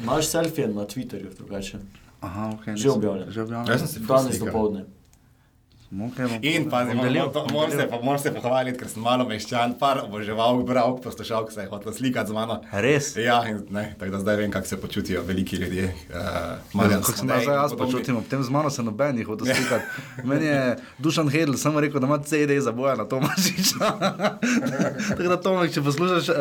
Imaš 0.01 0.27
selfije 0.27 0.67
na 0.67 0.83
Twitterju, 0.83 1.29
drugače. 1.37 1.77
Aha, 2.21 2.49
okay, 2.57 2.75
Že 2.75 2.89
objavljen. 2.89 3.31
Že 3.31 3.41
objavljen. 3.41 3.71
Jaz 3.71 3.79
sem 3.79 3.87
si 3.87 3.99
ful 4.01 4.15
Danes 4.15 4.37
slikal. 4.37 4.83
Bom- 5.93 6.39
In 6.43 6.69
pazi, 6.69 6.95
moram 6.95 7.71
se, 7.71 7.87
moram 8.01 8.19
se 8.19 8.31
pohvaliti, 8.31 8.77
ker 8.79 8.87
sem 8.87 9.01
malo 9.01 9.25
meščan, 9.25 9.75
par 9.77 9.99
oboževal, 9.99 10.63
bral, 10.63 10.97
poslušal, 10.97 11.47
se 11.49 11.61
je 11.61 11.67
hotel 11.67 11.93
slikati 11.93 12.29
z 12.29 12.33
mano. 12.33 12.61
Res? 12.73 13.15
Ja, 13.17 13.43
in, 13.45 13.61
ne, 13.69 13.95
tako 13.95 14.11
da 14.11 14.19
zdaj 14.19 14.35
vem, 14.35 14.51
kako 14.51 14.67
se 14.67 14.77
počutijo 14.77 15.21
veliki 15.23 15.55
ljudje. 15.55 15.93
Uh, 16.09 16.15
Ja, 16.83 16.89
Kako 16.91 17.11
se 17.11 17.17
zdaj 17.19 17.43
jaz 17.45 17.73
počutim, 17.73 18.17
ob 18.17 18.25
tem 18.25 18.43
z 18.43 18.49
mano 18.49 18.69
se 18.69 18.83
noben 18.83 19.17
jih 19.17 19.27
hoče 19.27 19.45
slikati. 19.45 19.85
Meni 20.23 20.45
je 20.45 20.63
Dušan 20.99 21.29
Hedl 21.29 21.53
samo 21.55 21.79
rekel, 21.79 21.99
da 21.99 22.07
ima 22.07 22.17
CD 22.19 22.33
za 22.59 22.71
boja 22.71 22.95
na 22.95 23.05
Tomašiča. 23.05 23.85
Tako 25.09 25.23
da 25.23 25.37
Tomek, 25.37 25.71
če 25.71 25.81
poslušaš, 25.81 26.29
uh, 26.29 26.35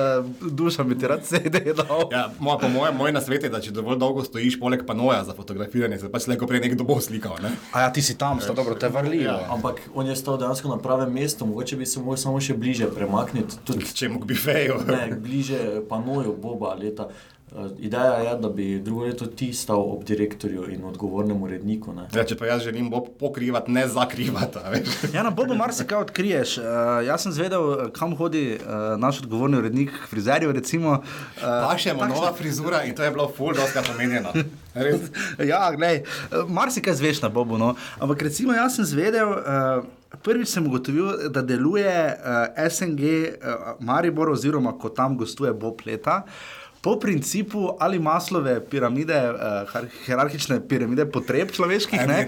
Dušan 0.53 0.89
bi 0.89 0.99
ti 0.99 1.07
rad 1.07 1.23
CD 1.23 1.47
dal. 1.75 2.09
Ja, 2.11 2.31
moj, 2.39 2.59
po 2.61 2.69
mojem, 2.69 2.97
moj 2.97 3.13
nasvet 3.13 3.43
je, 3.43 3.51
da 3.51 3.61
če 3.61 3.71
dovolj 3.73 3.99
dolgo 3.99 4.25
stojiš 4.25 4.59
poleg 4.59 4.87
panoja 4.87 5.25
za 5.25 5.35
fotografiranje, 5.35 5.99
se 5.99 6.09
pač 6.09 6.27
neko 6.27 6.47
prej 6.47 6.61
nekdo 6.61 6.85
bo 6.85 7.01
slikal. 7.01 7.37
Ne? 7.43 7.51
A 7.73 7.81
ja, 7.81 7.91
ti 7.91 8.03
si 8.03 8.17
tam, 8.17 8.41
sta 8.41 8.53
dobro, 8.53 8.75
to 8.75 8.87
je 8.87 8.93
varljivo. 8.93 9.25
Ja. 9.35 9.42
Ampak 9.51 9.81
on 9.95 10.07
je 10.07 10.17
stal 10.17 10.39
dejansko 10.39 10.69
na 10.69 10.77
pravem 10.79 11.13
mestu, 11.13 11.47
mogoče 11.47 11.77
bi 11.77 11.87
se 11.87 12.01
mogel 12.01 12.17
samo 12.17 12.41
še 12.41 12.55
bliže 12.55 12.87
premakniti, 12.87 13.57
tudi 13.65 13.87
Če 13.95 14.09
mu 14.09 14.21
bi 14.25 14.35
fejo. 14.35 14.81
ne, 14.87 15.17
bliže 15.17 15.83
panoju 15.89 16.37
Boba 16.37 16.75
leta. 16.75 17.09
Eh, 17.57 17.71
Ideja 17.79 18.15
je, 18.15 18.37
da 18.37 18.49
bi 18.49 18.79
drugo 18.79 19.05
leto 19.05 19.27
ti 19.27 19.53
stal 19.53 19.81
ob 19.81 20.05
direktorju 20.05 20.71
in 20.71 20.85
odgovornem 20.85 21.43
uredniku. 21.43 21.93
Ne. 21.93 22.07
Ja, 22.15 22.25
če 22.25 22.37
pa 22.41 22.47
jaz 22.49 22.63
želim 22.65 22.89
Bob 22.91 23.11
pokrivati, 23.21 23.73
ne 23.73 23.85
zakrivati. 23.89 24.59
Ja, 25.13 25.23
na 25.23 25.31
Bobu 25.31 25.55
marsikaj 25.55 26.01
odkriješ. 26.07 26.57
Uh, 26.59 26.65
jaz 27.07 27.27
sem 27.27 27.33
zvedel, 27.33 27.91
kam 27.93 28.17
hodi 28.17 28.57
uh, 28.57 28.95
naš 29.01 29.21
odgovorni 29.21 29.61
urednik, 29.61 29.93
frizerjev. 30.09 30.55
Recimo, 30.57 30.95
uh, 31.03 31.43
Pa 31.43 31.77
še 31.77 31.93
ima 31.93 32.09
nova 32.09 32.33
frizura 32.33 32.85
in 32.89 32.97
to 32.97 33.05
je 33.05 33.11
bilo 33.13 33.29
pomenjeno. 33.37 34.33
Res. 34.75 35.11
ja, 35.53 35.67
gledaj, 35.77 36.05
uh, 36.31 36.49
marsikaj 36.49 36.97
zveš 37.03 37.21
na 37.27 37.29
Bobu. 37.29 37.61
No. 37.61 37.75
Ampak 38.01 38.23
recimo, 38.31 38.57
jaz 38.57 38.81
sem 38.81 38.89
zvedel. 38.89 39.29
Uh, 39.29 39.91
Prvič 40.23 40.51
sem 40.53 40.67
ugotovil, 40.69 41.31
da 41.33 41.41
deluje 41.41 41.89
uh, 41.89 42.59
SNG 42.69 43.01
uh, 43.33 43.71
Maribor, 43.81 44.29
oziroma 44.35 44.75
ko 44.77 44.91
tam 44.93 45.17
gostuje 45.17 45.55
Bob 45.57 45.81
leta, 45.89 46.23
po 46.83 46.97
principu 46.99 47.77
ali 47.79 47.99
maslove 47.99 48.57
piramide, 48.67 49.15
uh, 49.31 49.87
hierarhične 50.07 50.59
piramide 50.69 51.07
potreb 51.07 51.53
človeških, 51.55 52.01
ne? 52.11 52.27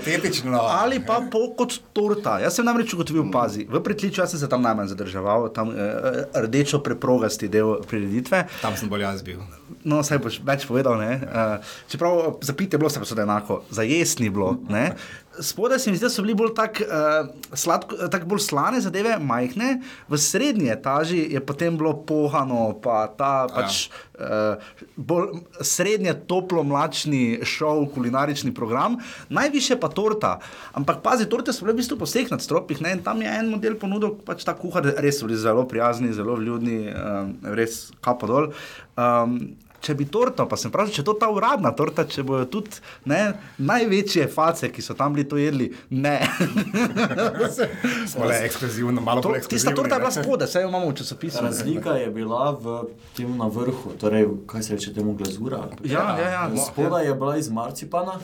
Ali 0.63 1.01
pa 1.03 1.19
po, 1.31 1.49
kot 1.59 1.75
torta. 1.93 2.39
Jaz 2.39 2.55
sem 2.61 2.67
namreč 2.67 2.95
ugotovil, 2.95 3.27
pazi, 3.35 3.67
v 3.67 3.83
pritličju 3.83 4.23
jaz 4.23 4.31
sem 4.31 4.41
se 4.45 4.49
tam 4.49 4.63
najmanj 4.63 4.93
zadrževal, 4.95 5.49
tam 5.55 5.75
uh, 5.75 6.23
rdečo 6.47 6.79
preprogasti 6.87 7.51
del 7.51 7.83
prireditve. 7.83 8.45
Tam 8.63 8.79
sem 8.79 8.89
bolj 8.89 9.09
jaz 9.09 9.27
bil. 9.27 9.43
No, 9.83 10.05
saj 10.07 10.23
boš 10.23 10.39
več 10.47 10.69
povedal. 10.71 11.03
ne. 11.03 11.19
Uh, 11.27 11.75
čeprav 11.91 12.39
za 12.47 12.55
pite 12.55 12.79
bilo, 12.79 12.91
se 12.91 13.03
pa 13.03 13.11
seveda 13.11 13.27
enako, 13.27 13.65
za 13.75 13.83
jesti 13.83 14.23
ni 14.23 14.31
bilo. 14.31 14.55
ne. 14.71 14.93
Spodaj 15.41 15.79
se 15.79 15.91
mi 15.91 15.97
zdi, 15.97 16.05
da 16.07 16.11
so 16.11 16.23
bili 16.23 16.35
bolj 16.39 16.53
tako 16.55 16.85
uh, 16.87 17.29
sladko, 17.59 17.97
tak 18.13 18.27
bolj 18.31 18.45
slane 18.45 18.81
zadeve, 18.81 19.17
majhne, 19.19 19.81
v 20.09 20.19
srednji 20.21 20.71
etaži 20.71 21.21
je 21.35 21.41
potem 21.43 21.77
bilo 21.79 21.95
pohano, 22.07 22.73
pa 22.83 23.07
ta 23.19 23.47
pač. 23.51 23.89
Uh, 24.15 24.63
bolj 24.97 25.41
srednje 25.59 26.13
toplo 26.31 26.63
mlačni 26.63 27.41
šov, 27.43 27.89
kulinarični 27.97 28.55
program, 28.55 29.01
najviše 29.29 29.75
pa 29.83 29.91
torta. 29.91 30.37
Ampak 30.79 31.03
pazi, 31.03 31.27
torte 31.27 31.53
so 31.53 31.67
bile 31.67 31.75
v 31.75 31.83
bistvu 31.83 31.99
po 31.99 32.07
vseh 32.07 32.31
nadstropjih 32.31 32.85
ne? 32.85 32.95
in 32.95 33.03
tam 33.03 33.23
je 33.23 33.35
en 33.35 33.51
model 33.51 33.75
ponudil, 33.81 34.15
pač 34.23 34.47
ta 34.47 34.55
kuhar, 34.55 34.87
res 35.03 35.19
so 35.19 35.27
bili 35.27 35.41
zelo 35.41 35.67
prijazni, 35.67 36.15
zelo 36.15 36.39
vljudni, 36.39 36.79
um, 36.95 37.35
res 37.59 37.89
kapo 38.05 38.31
dol. 38.31 38.51
Um, 38.95 39.57
Če 39.85 39.93
bi 39.95 40.07
torto, 40.07 40.47
pa 40.47 40.57
sem 40.57 40.71
vprašal, 40.71 40.91
če 40.91 41.03
je 41.03 41.05
to 41.05 41.15
ta 41.15 41.29
uradna 41.29 41.69
torta, 41.71 42.07
če 42.07 42.23
bojo 42.23 42.47
tudi 42.49 42.79
ne, 43.05 43.19
največje 43.61 44.25
face, 44.29 44.69
ki 44.69 44.81
so 44.81 44.95
tam 44.95 45.13
bili 45.13 45.27
to 45.27 45.37
jedli, 45.37 45.67
ne. 45.93 46.15
Smo 48.07 48.25
le 48.25 48.39
ekskluzivno, 48.41 49.01
malo 49.01 49.21
To, 49.21 49.29
bolj 49.29 49.41
tista 49.41 49.55
ekskluzivni. 49.69 49.77
torta 49.77 49.95
je 49.95 50.01
bila 50.01 50.11
ne. 50.11 50.17
spodaj, 50.19 50.47
vse 50.47 50.59
jo 50.59 50.69
imamo 50.69 50.87
v 50.87 50.95
časopisu. 50.95 51.43
Razlika 51.43 51.91
je 51.93 52.11
bila 52.11 52.51
v 52.53 52.79
tem 53.13 53.37
na 53.37 53.47
vrhu, 53.49 53.93
torej 53.97 54.25
kaj 54.47 54.63
se 54.63 54.73
reče 54.73 54.95
temu 54.95 55.13
glazura. 55.15 55.61
Ja, 55.85 56.17
ja, 56.17 56.29
ja. 56.31 56.43
Spodaj 56.63 57.05
je 57.05 57.15
bila 57.15 57.37
iz 57.37 57.51
marcipana, 57.51 58.17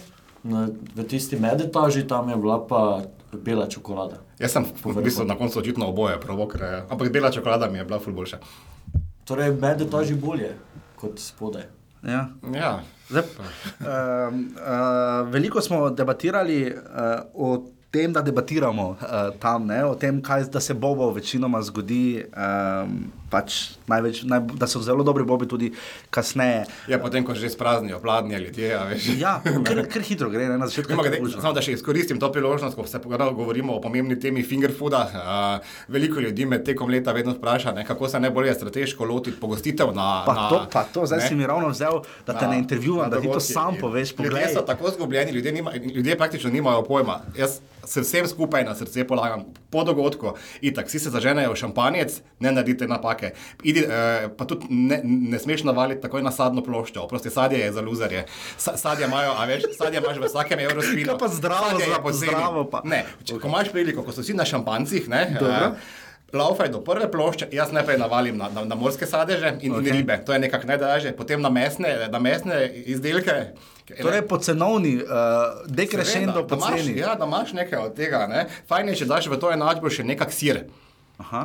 na, 0.43 0.65
v 0.95 1.05
tisti 1.05 1.37
medetaži 1.37 2.07
tam 2.07 2.29
je 2.29 2.37
bila 2.39 2.57
pa 2.63 3.03
bela 3.35 3.69
čokolada. 3.69 4.23
Jaz 4.39 4.53
sem 4.53 4.65
v 4.65 5.03
bistvu 5.03 5.25
na 5.25 5.37
koncu 5.37 5.59
očitno 5.59 5.87
oboje, 5.87 6.17
provo, 6.19 6.49
ker, 6.49 6.61
je- 6.63 6.83
ampak 6.89 7.11
bela 7.11 7.31
čokolada 7.31 7.69
mi 7.69 7.79
je 7.79 7.85
bila 7.85 8.01
ful 8.01 8.13
boljša. 8.15 8.39
Torej 9.25 9.53
medetaži 9.53 10.15
bolje 10.17 10.55
kot 11.01 11.19
spodaj. 11.19 11.69
Ja. 12.03 12.29
Ja. 12.55 12.81
Zdaj, 13.09 13.23
um, 13.81 14.55
uh, 14.57 15.29
veliko 15.33 15.61
smo 15.61 15.91
debatirali 15.91 16.63
uh, 16.73 16.77
o 17.35 17.67
tem, 17.91 18.13
da 18.13 18.23
debatiramo 18.23 18.89
uh, 18.89 19.39
tam, 19.41 19.67
ne, 19.67 19.85
o 19.85 19.95
tem, 19.95 20.23
kaj 20.23 20.45
da 20.53 20.61
se 20.61 20.75
bobo 20.75 21.11
večinoma 21.13 21.63
zgodi. 21.63 22.25
Um, 22.31 23.11
pač 23.31 23.57
največ, 23.87 24.25
naj, 24.25 24.41
da 24.55 24.67
so 24.67 24.81
zelo 24.81 25.03
dobri 25.03 25.25
bobi 25.25 25.47
tudi 25.47 25.71
kasneje. 26.09 26.65
Ja, 26.87 26.99
potem, 26.99 27.23
ko 27.23 27.33
že 27.33 27.47
spraznijo, 27.47 27.99
pladnijo 27.99 28.39
ljudje, 28.41 28.71
a 28.73 28.85
veš. 28.85 29.07
Ja, 29.17 29.33
ker, 29.67 29.87
ker 29.87 30.03
hitro 30.03 30.27
gre, 30.27 30.47
ne, 30.47 30.59
na 30.59 30.67
začetku. 30.67 30.97
Grede, 30.97 31.19
kužno. 31.19 31.39
Samo 31.39 31.53
da 31.53 31.63
še 31.63 31.73
izkoristim 31.73 32.17
to 32.17 32.29
priložnost, 32.29 32.75
ko 32.75 32.85
se 32.85 32.99
pogovarjamo- 32.99 33.35
govorimo 33.37 33.73
o 33.73 33.81
pomembni 33.81 34.17
temi 34.17 34.43
fingerfooda. 34.43 35.01
Uh, 35.07 35.63
veliko 35.89 36.21
ljudi 36.21 36.45
me 36.45 36.59
tekom 36.61 36.89
leta 36.89 37.13
vedno 37.13 37.33
vpraša, 37.33 37.73
ne, 37.73 37.85
kako 37.85 38.09
se 38.09 38.21
najbolje 38.21 38.55
strateško 38.55 39.05
lotiti 39.05 39.39
pogostitev 39.39 39.93
na. 39.93 40.09
Pa 40.23 40.35
na, 40.35 40.49
to, 40.49 40.59
pa 40.69 40.83
to, 40.85 41.07
zdaj 41.07 41.19
ne, 41.19 41.27
si 41.27 41.35
mi 41.35 41.47
ravno 41.47 41.69
vzel, 41.69 42.01
da 42.27 42.35
te 42.35 42.45
na- 42.45 42.51
ne 42.51 42.59
intervjuvam, 42.59 43.11
da 43.11 43.21
ti 43.21 43.29
to 43.29 43.41
sam 43.41 43.77
poveš. 43.77 44.11
Ljudje 44.11 44.27
Poglej. 44.27 44.49
so 44.51 44.63
tako 44.63 44.91
zgubljeni, 44.91 45.31
ljudje, 45.31 45.53
nima, 45.53 45.71
ljudje 45.77 46.17
praktično 46.17 46.51
nimajo 46.51 46.83
pojma. 46.83 47.21
Jaz 47.35 47.61
se 47.85 48.01
vsem 48.01 48.27
skupaj 48.27 48.65
na 48.65 48.75
srce 48.75 49.05
polagam 49.05 49.41
po 49.69 49.85
dogodku. 49.85 50.33
Itak, 50.61 50.87
vsi 50.87 50.99
se 50.99 51.11
zaženejo 51.11 51.53
v 51.53 51.57
šampanjec, 51.57 52.11
ne 52.39 52.51
naredite 52.51 52.87
napake. 52.87 53.20
Idi, 53.63 53.81
eh, 53.81 54.29
pa 54.37 54.45
tudi 54.45 54.67
ne, 54.71 55.01
ne 55.05 55.39
smeš 55.39 55.63
navaliti 55.63 56.01
takoj 56.01 56.23
na 56.23 56.31
sadno 56.31 56.63
ploščo, 56.63 57.07
prosti 57.09 57.31
sadje 57.31 57.59
je 57.59 57.73
za 57.73 57.81
luzerje. 57.81 58.25
Sa, 58.57 58.77
sadje 58.77 59.07
imajo, 59.07 59.33
a 59.39 59.45
veš, 59.45 59.63
sadje 59.77 59.99
imaš 59.99 60.17
v 60.17 60.27
vsakem 60.27 60.59
evrospinu. 60.59 61.07
Kaj 61.07 61.19
pa 61.19 61.29
zdravo, 61.29 61.81
poceni. 62.03 62.27
zdravo 62.27 62.65
pa. 62.65 62.81
Ne, 62.85 63.07
če, 63.25 63.39
ko 63.39 63.49
imaš 63.49 63.69
priliko, 63.69 64.03
ko 64.03 64.13
so 64.13 64.21
vsi 64.21 64.35
na 64.35 64.45
šampancih, 64.45 65.09
ne. 65.09 65.37
Dobro. 65.41 65.75
eh, 65.75 66.09
Laufaj 66.33 66.69
do 66.69 66.79
prve 66.81 67.11
plošče, 67.11 67.49
jaz 67.51 67.73
najprej 67.73 67.99
navalim 67.99 68.37
na, 68.39 68.47
na, 68.49 68.63
na 68.65 68.75
morske 68.75 69.03
sadeže 69.03 69.57
in, 69.61 69.73
okay. 69.73 69.89
In 69.89 69.97
ribe, 69.97 70.15
to 70.25 70.33
je 70.33 70.39
nekako 70.39 70.67
najdražje, 70.67 71.17
potem 71.17 71.43
na 71.43 71.51
mesne, 71.51 72.07
na 72.07 72.19
mesne 72.19 72.71
izdelke. 72.87 73.35
Torej, 73.91 74.23
po 74.23 74.39
cenovni, 74.39 74.97
uh, 74.97 75.11
dekrešendo 75.67 76.33
Seveda, 76.33 76.47
da 76.47 76.57
imaš- 76.57 76.71
poceni. 76.71 76.99
Ja, 76.99 77.15
da 77.15 77.27
imaš 77.27 77.53
nekaj 77.53 77.79
od 77.79 77.97
tega. 77.97 78.27
Ne? 78.27 78.47
Fajn 78.69 78.89
je, 78.89 78.95
če 78.95 79.05
daš 79.05 79.27
v 79.27 79.39
to 79.39 79.51
enačbo 79.51 79.91
še 79.91 80.05
nekak 80.05 80.31
sir. 80.31 80.63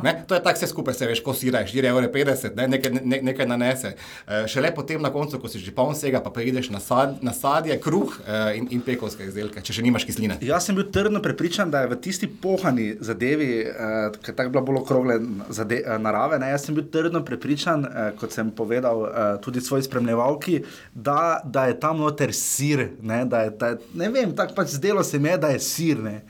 Ne? 0.03 0.23
To 0.27 0.35
je 0.35 0.43
tako 0.43 0.57
vse 0.57 0.67
skupaj, 0.67 0.93
se 0.93 1.07
veš, 1.07 1.21
ko 1.23 1.33
siraš, 1.33 1.73
4,50 1.73 1.89
evra, 1.89 2.55
ne? 2.55 2.67
nekaj, 2.67 2.91
ne, 3.03 3.19
nekaj 3.29 3.47
nanese. 3.47 3.93
E, 4.27 4.43
šele 4.51 4.71
potem 4.75 5.01
na 5.01 5.11
koncu, 5.13 5.39
ko 5.41 5.51
si 5.51 5.59
že 5.59 5.73
poln 5.75 5.93
vsega, 5.95 6.21
pa 6.23 6.31
preideš 6.33 6.69
na, 6.73 6.79
sad, 6.79 7.17
na 7.25 7.33
sadje, 7.35 7.77
kruh 7.81 8.15
e, 8.21 8.39
in, 8.59 8.69
in 8.77 8.83
pekovske 8.85 9.27
izdelke, 9.27 9.63
če 9.65 9.77
še 9.77 9.85
nimaš 9.85 10.07
kisline. 10.07 10.37
Jaz 10.45 10.69
sem 10.69 10.77
bil 10.77 10.87
trdno 10.93 11.21
prepričan, 11.23 11.71
da 11.73 11.83
je 11.83 11.91
v 11.91 11.99
tisti 12.01 12.29
pohani 12.29 12.87
zadevi, 13.03 13.49
uh, 13.67 14.15
ki 14.15 14.31
je 14.31 14.35
tako 14.37 14.53
bila 14.53 14.63
bolj 14.65 14.81
okrogle 14.81 15.19
zade, 15.55 15.81
uh, 15.83 15.97
narave, 16.01 16.39
ne, 16.41 16.51
jaz 16.53 16.67
sem 16.67 16.77
bil 16.77 16.87
trdno 16.91 17.23
prepričan, 17.25 17.85
uh, 17.85 18.09
kot 18.19 18.35
sem 18.35 18.51
povedal 18.55 19.03
uh, 19.05 19.11
tudi 19.43 19.63
svoji 19.63 19.87
spremljevalki, 19.87 20.61
da, 20.93 21.41
da 21.43 21.67
je 21.69 21.79
tam 21.79 22.01
noter 22.03 22.33
sir. 22.35 22.87
Ne, 23.01 23.23
da 23.29 23.45
je, 23.45 23.53
da 23.59 23.73
je, 23.73 23.81
ne 23.97 24.09
vem, 24.13 24.33
tako 24.37 24.57
pač 24.61 24.75
zdelo 24.77 25.03
se 25.03 25.19
mi 25.19 25.33
je, 25.33 25.37
da 25.41 25.53
je 25.55 25.61
sir. 25.63 26.01
ne. 26.03 26.21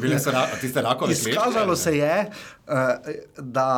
Bile 0.00 0.18
so 0.22 0.34
ra, 0.34 0.46
tiste 0.60 0.82
rakove 0.82 1.12
Izkazalo 1.16 1.76
se 1.76 1.96
je, 1.96 2.14
uh, 2.26 2.55
da 3.38 3.68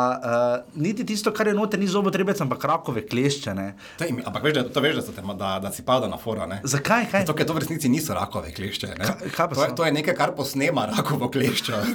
uh, 0.64 0.80
niti 0.80 1.04
tisto, 1.04 1.33
kar 1.33 1.47
je 1.47 1.54
noter, 1.54 1.80
ni 1.80 1.87
zobotrebec, 1.87 2.40
ampak 2.40 2.64
rakove 2.64 3.02
klešče. 3.07 3.54
Taj, 3.99 4.12
ampak 4.25 4.42
veš, 4.42 4.54
da, 4.54 4.62
to 4.64 4.80
veš, 4.80 4.97
da, 4.97 5.12
te, 5.12 5.25
da, 5.35 5.50
da 5.59 5.73
si 5.73 5.83
pada 5.83 6.09
na 6.09 6.16
fora. 6.16 6.47
Ne? 6.47 6.61
Zakaj? 6.64 7.04
Kaj? 7.11 7.21
Zato, 7.21 7.37
ker 7.37 7.47
to 7.47 7.52
v 7.52 7.59
resnici 7.59 7.88
niso 7.88 8.14
rakove 8.14 8.49
klešče. 8.50 8.95
ne. 8.97 9.04
Kaj- 9.28 9.49
pa 9.49 9.54
to, 9.54 9.64
je, 9.64 9.75
to 9.75 9.85
je 9.85 9.92
nekaj, 9.92 10.14
kar 10.14 10.33
posnema 10.33 10.88
rakovo 10.88 11.28
kleščo. 11.28 11.76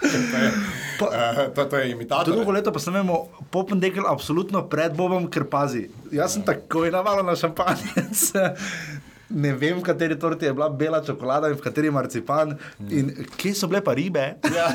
to, 0.00 0.36
je, 0.36 0.50
Pa- 1.00 1.08
uh, 1.08 1.54
to, 1.54 1.64
to 1.64 1.76
je 1.76 1.90
imitator. 1.90 2.34
Drugo 2.34 2.52
leto 2.52 2.72
pa 2.72 2.78
sem 2.78 2.92
imel 2.94 3.16
popendekel 3.50 4.04
absolutno 4.06 4.62
pred 4.68 4.92
Bobom, 4.92 5.30
ker 5.32 5.44
pazi. 5.44 5.86
Jaz 6.12 6.36
sem 6.36 6.44
takoj 6.44 6.92
navalil 6.92 7.24
na 7.24 7.32
šampanjec. 7.36 8.20
Ne 9.28 9.52
vem, 9.58 9.78
v 9.80 9.82
kateri 9.82 10.14
torti 10.18 10.46
je 10.46 10.52
bila 10.54 10.68
bela 10.70 11.00
čokolada 11.02 11.48
in 11.50 11.56
v 11.58 11.62
kateri 11.64 11.90
marcipan. 11.90 12.52
In 12.90 13.08
kje 13.36 13.54
so 13.54 13.66
bile 13.66 13.80
pa 13.82 13.94
ribe? 13.98 14.36
Ja, 14.54 14.68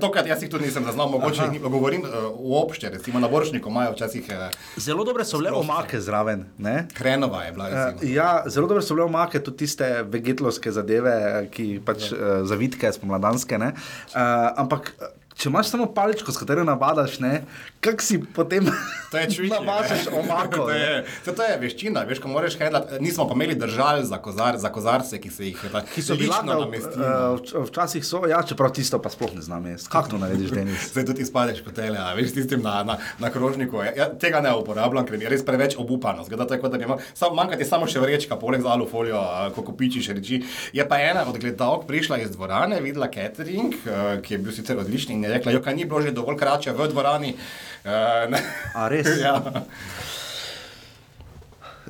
to, 0.00 0.10
kar 0.12 0.26
jaz 0.28 0.42
jih 0.44 0.50
tudi 0.52 0.66
nisem 0.68 0.84
zaznal, 0.84 1.08
mogoče 1.08 1.46
ni, 1.48 1.58
govorim 1.58 2.02
uh, 2.04 2.28
v 2.36 2.58
obšte, 2.60 2.90
recimo 2.92 3.20
na 3.20 3.28
Boršniku 3.28 3.70
imajo 3.72 3.94
včasih 3.94 4.28
uh, 4.28 4.58
Zelo 4.76 5.04
dobre 5.04 5.24
so 5.24 5.40
bile 5.40 5.50
omake 5.56 6.00
zraven. 6.00 6.44
Ne? 6.58 6.88
Hrenova 6.98 7.44
je 7.48 7.52
bila. 7.52 7.68
Uh, 7.68 7.78
Recimo. 7.94 8.12
ja, 8.12 8.28
zelo 8.46 8.68
dobre 8.68 8.82
so 8.84 8.94
bile 8.94 9.06
omake, 9.08 9.40
tudi 9.40 9.64
tiste 9.64 9.88
vegetlovske 10.04 10.72
zadeve, 10.72 11.14
eh, 11.30 11.48
ki 11.48 11.80
pač 11.84 12.10
uh, 12.12 12.42
zavitke, 12.44 12.92
spomladanske. 12.92 13.58
ne. 13.58 13.72
Uh, 14.12 14.52
ampak. 14.56 14.92
eh, 15.00 15.16
Če 15.40 15.48
imaš 15.48 15.70
samo 15.72 15.86
paličko, 15.96 16.34
s 16.34 16.36
katero 16.36 16.60
navadaš, 16.68 17.14
ne, 17.24 17.38
Kak 17.80 18.02
si 18.04 18.20
potem 18.20 18.68
je 19.12 19.48
navažeš 19.48 20.12
omako? 20.12 20.56
to, 20.56 20.70
je, 20.70 21.04
to, 21.24 21.32
to 21.32 21.42
je 21.42 21.54
veščina, 21.60 22.02
veš, 22.04 22.18
ko 22.20 22.28
moraš 22.28 22.58
handlati. 22.60 22.98
Nismo 23.00 23.24
pa 23.24 23.32
imeli 23.34 23.54
držal 23.56 24.02
za, 24.04 24.18
kozar, 24.20 24.58
za 24.60 24.68
kozarce, 24.68 25.16
ki 25.16 25.30
se 25.32 25.46
jih 25.48 25.62
ta, 25.72 25.80
Ki 25.88 26.04
so 26.04 26.14
bili 26.14 26.28
lično 26.28 26.58
uh, 26.58 26.66
namestili. 26.66 27.64
včasih 27.70 28.04
so, 28.04 28.20
ja, 28.28 28.42
čeprav 28.44 28.74
tisto 28.76 29.00
pa 29.00 29.08
sploh 29.10 29.32
ne 29.34 29.40
znam. 29.42 29.64
Kako 29.88 30.12
to 30.12 30.18
narediš, 30.20 30.52
Denis? 30.52 30.84
Zdaj 30.92 31.06
tudi 31.08 31.24
izpadeš 31.24 31.62
kot 31.64 31.78
tele, 31.80 31.96
a 31.96 32.12
veš, 32.18 32.34
tistim 32.36 32.60
na, 32.62 32.82
na, 32.84 32.98
na 33.18 33.30
krožniku. 33.32 33.80
Ja, 33.80 33.94
ja, 33.96 34.10
tega 34.12 34.44
ne 34.44 34.52
uporabljam, 34.60 35.08
ker 35.08 35.16
mi 35.16 35.24
je 35.24 35.32
res 35.32 35.46
preveč 35.48 35.78
obupano. 35.80 36.24
Zgleda 36.28 36.50
tako, 36.52 36.68
da 36.68 36.76
mi 36.76 36.84
ima, 36.84 37.00
sam, 37.14 37.32
manjka 37.34 37.56
ti 37.56 37.64
samo 37.64 37.88
še 37.88 38.04
vrečka, 38.04 38.36
poleg 38.36 38.60
za 38.60 38.76
alufolijo, 38.76 39.24
ko 39.56 39.64
kopičiš 39.72 40.12
reči. 40.20 40.42
Je 40.76 40.84
pa 40.84 41.00
ena 41.00 41.24
od 41.24 41.40
gledalk 41.40 41.88
prišla 41.88 42.20
iz 42.26 42.36
dvorane, 42.36 42.84
videla 42.84 43.08
catering, 43.08 43.80
uh, 43.88 44.14
ki 44.20 44.36
je 44.36 44.42
bil 44.44 44.52
sicer 44.52 44.84
odličen 44.84 45.16
in 45.16 45.24
je 45.24 45.34
rekla, 45.38 45.56
jo, 45.56 45.64
kaj 45.64 45.80
ni 45.80 45.88
bilo 45.88 46.04
že 46.04 46.12
dovolj 46.12 46.36
krače 46.44 46.76
v 46.76 46.92
dvorani. 46.92 47.34
Uh, 47.80 47.90
ne. 48.28 48.40
A 48.74 48.88
res? 48.88 49.06
ja. 49.18 49.34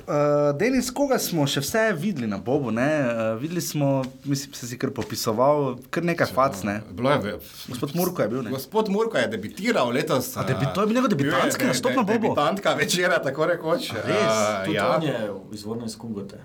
Uh, 0.01 0.15
Denis, 0.55 0.89
koga 0.91 1.19
smo 1.19 1.45
še 1.45 1.61
vse 1.61 1.81
videli 1.95 2.27
na 2.27 2.39
Bobu? 2.39 2.71
Ne? 2.71 2.87
Uh, 3.01 3.11
videli 3.37 3.61
smo, 3.61 3.89
mislim, 4.25 4.55
se 4.55 4.67
si 4.67 4.79
kar 4.79 4.91
popisoval, 4.91 5.77
kar 5.87 6.03
nekaj 6.03 6.27
fac. 6.29 6.63
Ne? 6.63 6.81
Bilo 6.89 7.11
je, 7.13 7.19
v- 7.19 7.39
Gospod 7.69 7.95
Murko 7.95 8.23
je 8.23 8.29
bil. 8.29 8.43
Ne? 8.43 8.51
Gospod 8.51 8.89
Murko 8.89 9.19
je 9.19 9.29
debitiral 9.29 9.91
letos. 9.91 10.33
A 10.35 10.43
debi- 10.43 10.67
to 10.69 10.81
je 10.81 10.87
bil 10.87 10.97
njegov 10.97 11.11
debitantski 11.11 11.65
nastop 11.65 11.93
na 11.93 12.03
Bobu? 12.03 12.31
Debitantka 12.31 12.75
večera, 12.75 13.21
tako 13.21 13.47
rekoč. 13.47 13.91
res? 13.93 14.25
Uh, 14.25 14.73
ja, 14.73 14.89
on 14.91 15.03
je 15.03 15.15
izvorno 15.53 15.85
iz 15.85 15.95
Kungote. 15.97 16.41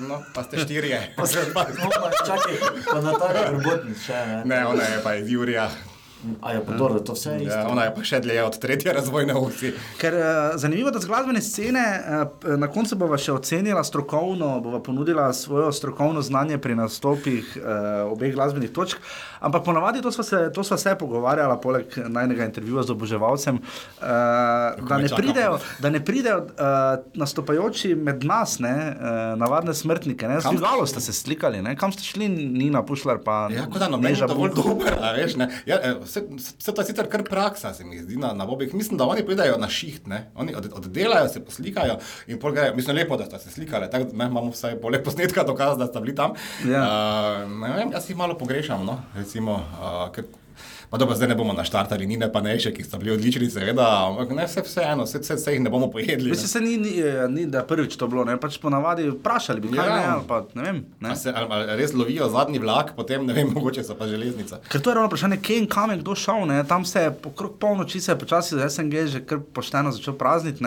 no, 0.00 0.22
pa 0.34 0.42
ste 0.42 0.58
štirje. 0.58 1.00
No, 1.12 1.24
pa 1.92 2.08
čakaj, 2.22 2.56
pa 2.82 2.98
na 2.98 3.12
ta 3.14 3.28
robotnic 3.50 3.98
še 3.98 4.16
ne. 4.26 4.38
ne, 4.46 4.60
ona 4.66 4.82
je 4.86 5.00
pa 5.00 5.14
iz 5.14 5.28
Jurija. 5.30 5.68
A 6.40 6.52
je 6.52 6.60
pa 6.66 6.72
dobro, 6.72 7.00
to 7.00 7.12
vse 7.12 7.30
je. 7.30 7.44
Ja, 7.44 7.66
ona 7.68 7.86
je 7.88 7.94
pa 7.94 8.04
še 8.04 8.20
dlje 8.24 8.42
od 8.44 8.58
tretje 8.62 8.92
razvojne 8.92 9.34
osi. 9.38 9.72
Ker 10.00 10.16
uh, 10.18 10.26
zanimivo, 10.60 10.90
da 10.90 11.00
z 11.02 11.10
glasbene 11.10 11.42
scene 11.42 11.84
uh, 11.96 12.56
na 12.58 12.68
koncu 12.72 12.98
bova 12.98 13.18
še 13.20 13.34
ocenila 13.36 13.84
strokovno, 13.84 14.56
bova 14.64 14.80
ponudila 14.82 15.28
svojo 15.36 15.72
strokovno 15.72 16.22
znanje 16.22 16.58
pri 16.58 16.76
nastopih 16.78 17.56
uh, 17.60 18.12
obeh 18.12 18.34
glasbenih 18.34 18.72
točk. 18.74 19.00
Ampak 19.40 19.64
ponavadi 19.64 20.02
to 20.02 20.12
sva 20.12 20.24
se, 20.24 20.42
to 20.54 20.64
sva 20.64 20.78
se 20.80 20.94
pogovarjala, 20.98 21.58
poleg 21.60 21.92
najnega 22.08 22.46
intervjuja 22.48 22.86
z 22.88 22.94
oboževalcem, 22.96 23.60
uh, 23.60 24.06
da, 24.88 25.00
ne 25.02 25.10
pridejo, 25.12 25.58
da 25.82 25.92
ne 25.92 26.02
pridejo 26.04 26.38
uh, 26.46 27.04
nastopajoči 27.14 27.94
med 27.94 28.24
nas, 28.26 28.58
ne, 28.64 28.74
uh, 28.96 29.34
navadne 29.38 29.74
smrtnike. 29.74 30.28
Ne. 30.28 30.40
Dvigalo 30.44 30.86
ste 30.86 31.00
se 31.04 31.12
slikali, 31.12 31.62
ne. 31.62 31.76
kam 31.76 31.92
ste 31.92 32.02
šli, 32.02 32.28
Nina 32.28 32.82
Pušlar 32.86 33.20
pa 33.24 33.46
Ja, 33.52 33.66
kot 33.70 33.80
da 33.80 33.88
noben 33.88 34.14
je 34.14 34.26
dovolj 34.28 34.54
dober, 34.56 34.96
a 35.00 35.12
veš, 35.16 35.36
ne. 35.40 35.48
Ja, 35.66 35.78
eh, 35.82 35.94
vse, 36.20 36.54
vse 36.58 36.74
to 36.74 36.82
je 36.82 36.86
sicer 36.86 37.08
kar 37.10 37.24
praksa, 37.24 37.74
se 37.74 37.84
mi 37.84 37.98
zdi 37.98 38.16
na, 38.16 38.32
na 38.32 38.46
bobih. 38.46 38.74
Mislim, 38.74 38.98
da 38.98 39.04
oni 39.04 39.26
pridejo 39.26 39.58
na 39.58 39.68
šiht, 39.68 40.06
ne. 40.06 40.30
Oni 40.34 40.54
od, 40.54 40.70
oddelajo, 40.72 41.28
se 41.28 41.44
poslikajo 41.44 41.98
in 42.26 42.40
grejo. 42.40 42.74
Mislim, 42.74 42.96
lepo, 42.96 43.16
da 43.16 43.24
ste 43.24 43.38
se 43.38 43.50
slikali, 43.50 43.90
tako 43.90 44.04
da 44.12 44.24
imamo 44.24 44.50
vsaj 44.50 44.80
poleg 44.80 45.04
posnetka 45.04 45.42
dokaz, 45.42 45.78
da 45.78 45.86
ste 45.86 46.00
bili 46.00 46.14
tam. 46.14 46.34
Ja. 46.64 46.82
Uh, 46.82 47.50
ne 47.60 47.72
vem, 47.76 47.92
jaz 47.92 48.10
jih 48.10 48.16
malo 48.16 48.38
pogrešam, 48.38 48.84
no, 48.86 49.00
recimo, 49.14 49.54
uh, 49.54 50.12
ker 50.14 50.24
Pa 50.90 50.98
dobro, 50.98 51.14
zdaj 51.14 51.28
ne 51.28 51.34
bomo 51.34 51.52
naštartali, 51.52 52.06
ni 52.06 52.16
ne 52.16 52.32
pa 52.32 52.40
neše, 52.40 52.70
ki 52.74 52.84
sta 52.84 52.98
bili 52.98 53.10
odlični, 53.10 53.50
seveda, 53.50 54.06
ampak 54.08 54.30
ne, 54.30 54.46
vse 54.46 54.62
vseeno, 54.62 55.04
vse, 55.04 55.18
vse, 55.18 55.34
vse 55.34 55.52
jih 55.52 55.60
ne 55.60 55.70
bomo 55.70 55.88
pojedli. 55.90 56.30
Mislim, 56.30 56.48
se 56.48 56.60
ni, 56.60 56.76
ni, 56.76 56.92
eh, 57.00 57.28
ni, 57.28 57.46
da 57.46 57.64
prvič 57.66 57.96
to 57.96 58.06
bilo, 58.08 58.24
ne 58.24 58.36
pač 58.40 58.58
ponavadi 58.58 59.08
vprašali 59.10 59.60
bi, 59.60 59.72
kaj 59.74 59.86
Ja. 59.88 59.96
ne, 59.96 60.04
ali 60.06 60.22
pa 60.28 60.44
ne 60.54 60.62
vem. 60.62 60.84
Ne. 61.00 61.10
A 61.10 61.16
se 61.16 61.32
ali, 61.34 61.46
ali 61.50 61.76
res 61.76 61.92
lovijo 61.94 62.28
zadnji 62.28 62.58
vlak, 62.58 62.92
potem 62.96 63.26
ne 63.26 63.34
vem, 63.34 63.50
mogoče 63.56 63.84
so 63.84 63.94
pa 63.98 64.06
železnica. 64.06 64.60
Ker 64.68 64.80
to 64.80 64.90
je 64.90 64.94
ravno 64.94 65.08
vprašanje, 65.08 65.36
kje 65.42 65.58
in 65.58 65.66
kam 65.66 65.90
je 65.90 65.96
kdo 65.98 66.14
šel. 66.14 66.46
Ne? 66.46 66.64
Tam 66.64 66.84
se 66.84 67.02
je 67.02 67.10
okrog 67.24 67.58
polnoči, 67.58 68.00
se 68.00 68.12
je 68.12 68.18
počasi 68.18 68.54
za 68.54 68.70
SNG 68.70 69.06
že 69.06 69.24
kar 69.26 69.38
pošteno 69.52 69.92
začel 69.92 70.14
prazniti. 70.14 70.64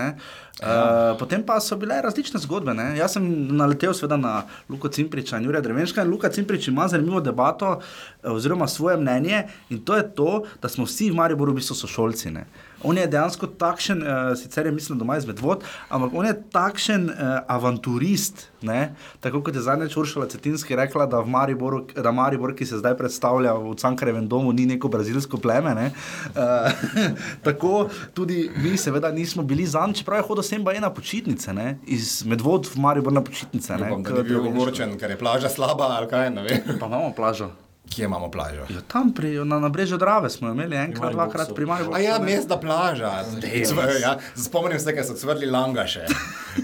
Ja. 0.62 1.12
Uh, 1.12 1.18
potem 1.20 1.44
pa 1.46 1.60
so 1.63 1.78
bile 1.80 2.01
različne 2.04 2.39
zgodbe. 2.44 2.74
Ne? 2.75 2.92
Jaz 2.98 3.16
sem 3.16 3.28
naletel 3.56 3.94
seveda 3.96 4.18
na 4.20 4.34
Luka 4.70 4.92
Cimpriča 4.92 5.39
in 5.39 5.48
Jurija 5.48 5.62
Drevenška. 5.63 6.04
In 6.04 6.12
Luka 6.12 6.30
Cimprič 6.30 6.68
ima 6.68 6.88
zanimivo 6.88 7.22
debato 7.24 7.78
eh, 7.80 8.30
oziroma 8.30 8.68
svoje 8.68 8.98
mnenje 8.98 9.44
in 9.70 9.80
to 9.86 9.96
je 9.96 10.04
to, 10.16 10.44
da 10.62 10.70
smo 10.70 10.86
vsi 10.86 11.12
v 11.12 11.16
Mariboru 11.16 11.51
v 11.51 11.62
bistvu 11.62 11.75
sošolci. 11.75 12.32
Ne? 12.36 12.44
On 12.83 12.98
je 12.98 13.07
dejansko 13.07 13.48
takšen, 13.59 14.03
uh, 14.03 14.31
sicer 14.39 14.65
je 14.65 14.71
mislim 14.71 15.00
doma 15.00 15.17
iz 15.17 15.25
Medvod, 15.27 15.63
ampak 15.89 16.13
on 16.13 16.25
je 16.25 16.36
takšen 16.51 17.09
uh, 17.09 17.15
avanturist, 17.48 18.48
ne? 18.62 18.95
tako 19.19 19.41
kot 19.43 19.55
je 19.55 19.62
zadnjič 19.62 19.98
Uršala 19.98 20.27
Cetinski 20.31 20.75
rekla, 20.75 21.05
da, 21.05 21.19
v 21.19 21.29
Mariboru, 21.29 21.83
da 21.95 22.12
Maribor, 22.12 22.55
ki 22.55 22.65
se 22.65 22.79
zdaj 22.79 22.98
predstavlja 22.98 23.53
v 23.53 23.75
Cankarevem 23.79 24.27
domu, 24.27 24.53
ni 24.55 24.65
neko 24.65 24.88
brazilsko 24.88 25.38
pleme. 25.38 25.75
Ne? 25.75 25.91
Uh, 26.33 26.71
tako 27.48 27.89
tudi 28.13 28.50
mi 28.63 28.77
seveda 28.77 29.12
nismo 29.12 29.43
bili 29.43 29.65
zanj, 29.65 30.00
čeprav 30.00 30.24
je 30.24 30.27
hodil 30.27 30.43
sem 30.43 30.63
pa 30.63 30.75
ena 30.75 30.91
počitnice, 30.93 31.53
ne? 31.53 31.77
iz 31.88 32.24
Medvod 32.25 32.69
v 32.71 32.79
Maribor 32.79 33.13
na 33.13 33.24
počitnice. 33.24 33.77
Ne? 33.77 33.91
Upam, 33.91 34.03
da 34.03 34.24
ni 34.24 34.29
bil 34.29 34.51
ogorčen, 34.51 34.95
ker 35.00 35.12
je 35.15 35.19
plaža 35.19 35.50
slaba 35.50 35.91
ali 35.98 36.07
kaj, 36.07 36.29
ne 36.36 36.48
vem. 36.48 36.77
Pa 36.79 36.88
imamo 36.88 37.12
plažo. 37.15 37.51
Kje 37.89 38.05
imamo 38.05 38.31
plažo? 38.31 38.65
Ja, 38.69 38.81
tam 38.84 39.13
pri, 39.13 39.34
na, 39.41 39.60
na 39.60 39.69
brežu 39.69 39.98
Drave 39.98 40.29
smo 40.29 40.50
imeli 40.50 40.75
enkrat, 40.77 41.12
dvakrat 41.12 41.56
pri 41.56 41.65
Mariboru. 41.65 41.95
A 41.95 41.99
ja, 41.99 42.19
mesta 42.19 42.58
plaža. 42.58 43.23
Cv- 43.41 44.02
Ja, 44.02 44.13
spomnim 44.36 44.80
se, 44.80 44.93
ker 44.93 45.04
so 45.04 45.15
cvrli 45.15 45.45
langaše. 45.47 46.06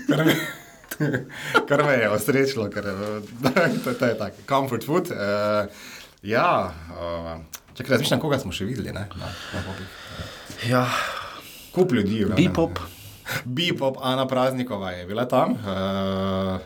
Kar 0.08 0.26
me, 0.26 0.36
kar 1.70 1.84
me 1.84 1.94
je 1.94 2.10
osrečilo, 2.10 2.70
ker 2.70 2.84
to, 3.84 3.94
to 3.94 4.06
je 4.06 4.18
tako, 4.18 4.36
comfort 4.48 4.86
food. 4.86 5.08
Uh, 5.08 5.66
ja, 6.24 6.72
uh, 6.92 7.32
čakaj, 7.74 7.92
razmišljam, 7.92 8.20
koga 8.20 8.40
smo 8.40 8.52
še 8.52 8.66
videli. 8.66 8.94
Ne? 8.94 9.08
Na, 9.12 9.26
na 9.52 9.62
bobih. 9.62 9.88
Ja, 10.66 10.86
Kup 11.72 11.92
ljudi. 11.92 12.26
Bipop. 12.36 12.80
Bipop, 13.46 13.98
Ana 14.02 14.28
Praznikova 14.28 14.92
je 14.92 15.06
bila 15.06 15.26
tam. 15.26 15.52
Uh, 15.52 16.62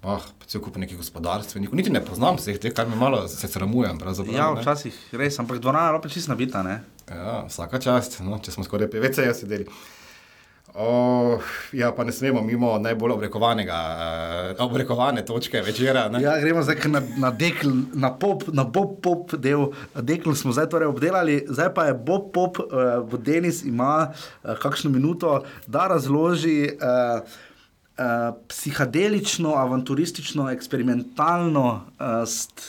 Oh, 0.00 0.22
cel 0.48 0.62
kup 0.64 0.78
nekih 0.80 0.96
gospodarstvenikov, 0.96 1.76
niti 1.76 1.90
ne 1.92 2.00
poznam 2.00 2.38
vseh 2.40 2.56
teh, 2.56 2.72
kar 2.72 2.88
me 2.88 2.96
malo 2.96 3.26
se 3.28 3.48
sramujem. 3.48 3.98
Ja, 4.32 4.48
včasih 4.56 4.96
res, 5.12 5.36
ampak 5.42 5.60
dvorana 5.60 5.92
je 5.92 6.00
pa 6.00 6.08
čisto 6.08 6.32
nabita. 6.32 6.62
Ne? 6.64 6.80
Ja, 7.04 7.42
vsaka 7.44 7.80
čast, 7.84 8.22
no, 8.24 8.38
če 8.40 8.54
smo 8.54 8.64
skoraj 8.64 8.88
PVC-ja 8.88 9.34
sedeli. 9.36 9.68
O, 10.72 11.40
ja, 11.76 11.90
pa 11.92 12.06
ne 12.06 12.14
smemo 12.14 12.40
mimo 12.46 12.70
najbolj 12.78 13.12
obrekovanega, 13.12 13.76
uh, 14.56 14.64
obrekovane 14.64 15.24
točke 15.26 15.60
večera. 15.66 16.06
Ne? 16.08 16.22
Ja, 16.22 16.38
gremo 16.40 16.62
zdaj 16.62 16.88
na, 16.88 17.02
na 17.20 17.32
dekl, 17.34 17.68
na 17.92 18.12
pop, 18.14 18.46
na 18.54 18.64
bob 18.64 18.96
pop 19.04 19.34
del. 19.36 19.66
Dekl 20.00 20.32
smo 20.32 20.54
zdaj 20.56 20.70
torej 20.72 20.88
obdelali, 20.94 21.42
zdaj 21.50 21.74
pa 21.76 21.90
je 21.90 21.98
bob 21.98 22.30
pop, 22.32 22.62
uh, 22.62 23.18
Denis 23.20 23.64
ima 23.68 24.14
uh, 24.14 24.56
kakšno 24.62 24.94
minuto, 24.94 25.42
da 25.66 25.90
razloži. 25.92 26.70
Uh, 26.80 27.38
Uh, 27.98 28.32
psihadelično, 28.48 29.54
avanturistično, 29.60 30.46
eksperimentalno 30.50 31.64
uh, 32.00 32.68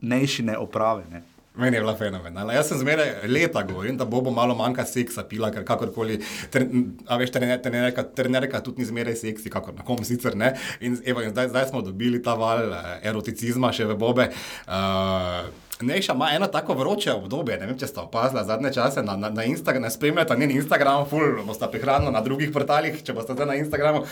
nejšine 0.00 0.58
oprave. 0.58 1.04
Ne? 1.10 1.22
Meni 1.54 1.76
je 1.76 1.80
bila 1.80 1.96
fenomenalna. 1.96 2.52
Jaz 2.52 2.68
sem 2.70 2.78
zmeraj 2.78 3.08
leta 3.28 3.62
govoril, 3.66 3.96
da 3.98 4.04
bo 4.04 4.22
malo 4.30 4.54
manjka 4.54 4.84
seksa 4.86 5.24
pila, 5.28 5.50
ker 5.50 5.64
kakorkoli, 5.66 6.20
ter, 6.50 6.64
a 7.10 7.18
veš, 7.18 7.32
trener- 7.34 7.58
trenerka, 7.62 8.04
trenerka 8.16 8.60
tudi 8.62 8.80
ni 8.80 8.86
zmeraj 8.86 9.18
seksi, 9.18 9.50
kakor 9.50 9.74
na 9.74 9.84
kom 9.84 9.98
sicer 10.06 10.36
ne. 10.38 10.52
In, 10.80 10.96
evo, 11.04 11.24
in 11.26 11.34
zdaj, 11.34 11.50
zdaj 11.50 11.66
smo 11.72 11.82
dobili 11.82 12.22
ta 12.22 12.36
val 12.38 12.70
eh, 12.70 12.92
eroticizma 13.10 13.72
še 13.74 13.88
v 13.90 13.98
bobe. 13.98 14.30
Uh, 14.68 15.50
Nejša 15.80 16.12
ima 16.12 16.28
eno 16.32 16.46
tako 16.46 16.74
vroče 16.74 17.12
obdobje, 17.12 17.56
ne 17.60 17.66
vem, 17.66 17.78
če 17.78 17.86
ste 17.86 18.00
opazili 18.00 18.44
zadnje 18.44 18.72
čase 18.72 19.02
na, 19.02 19.16
na, 19.16 19.30
na 19.30 19.44
Instagramu, 19.44 19.84
ne 19.84 19.90
spremljate 19.90 20.36
njen 20.36 20.50
Instagram, 20.50 21.06
ful, 21.08 21.38
boste 21.46 21.68
prihranili 21.72 22.12
na 22.12 22.20
drugih 22.20 22.52
portalih, 22.52 22.98
če 23.04 23.14
boste 23.16 23.32
zdaj 23.32 23.48
na 23.48 23.56
Instagramu. 23.56 24.02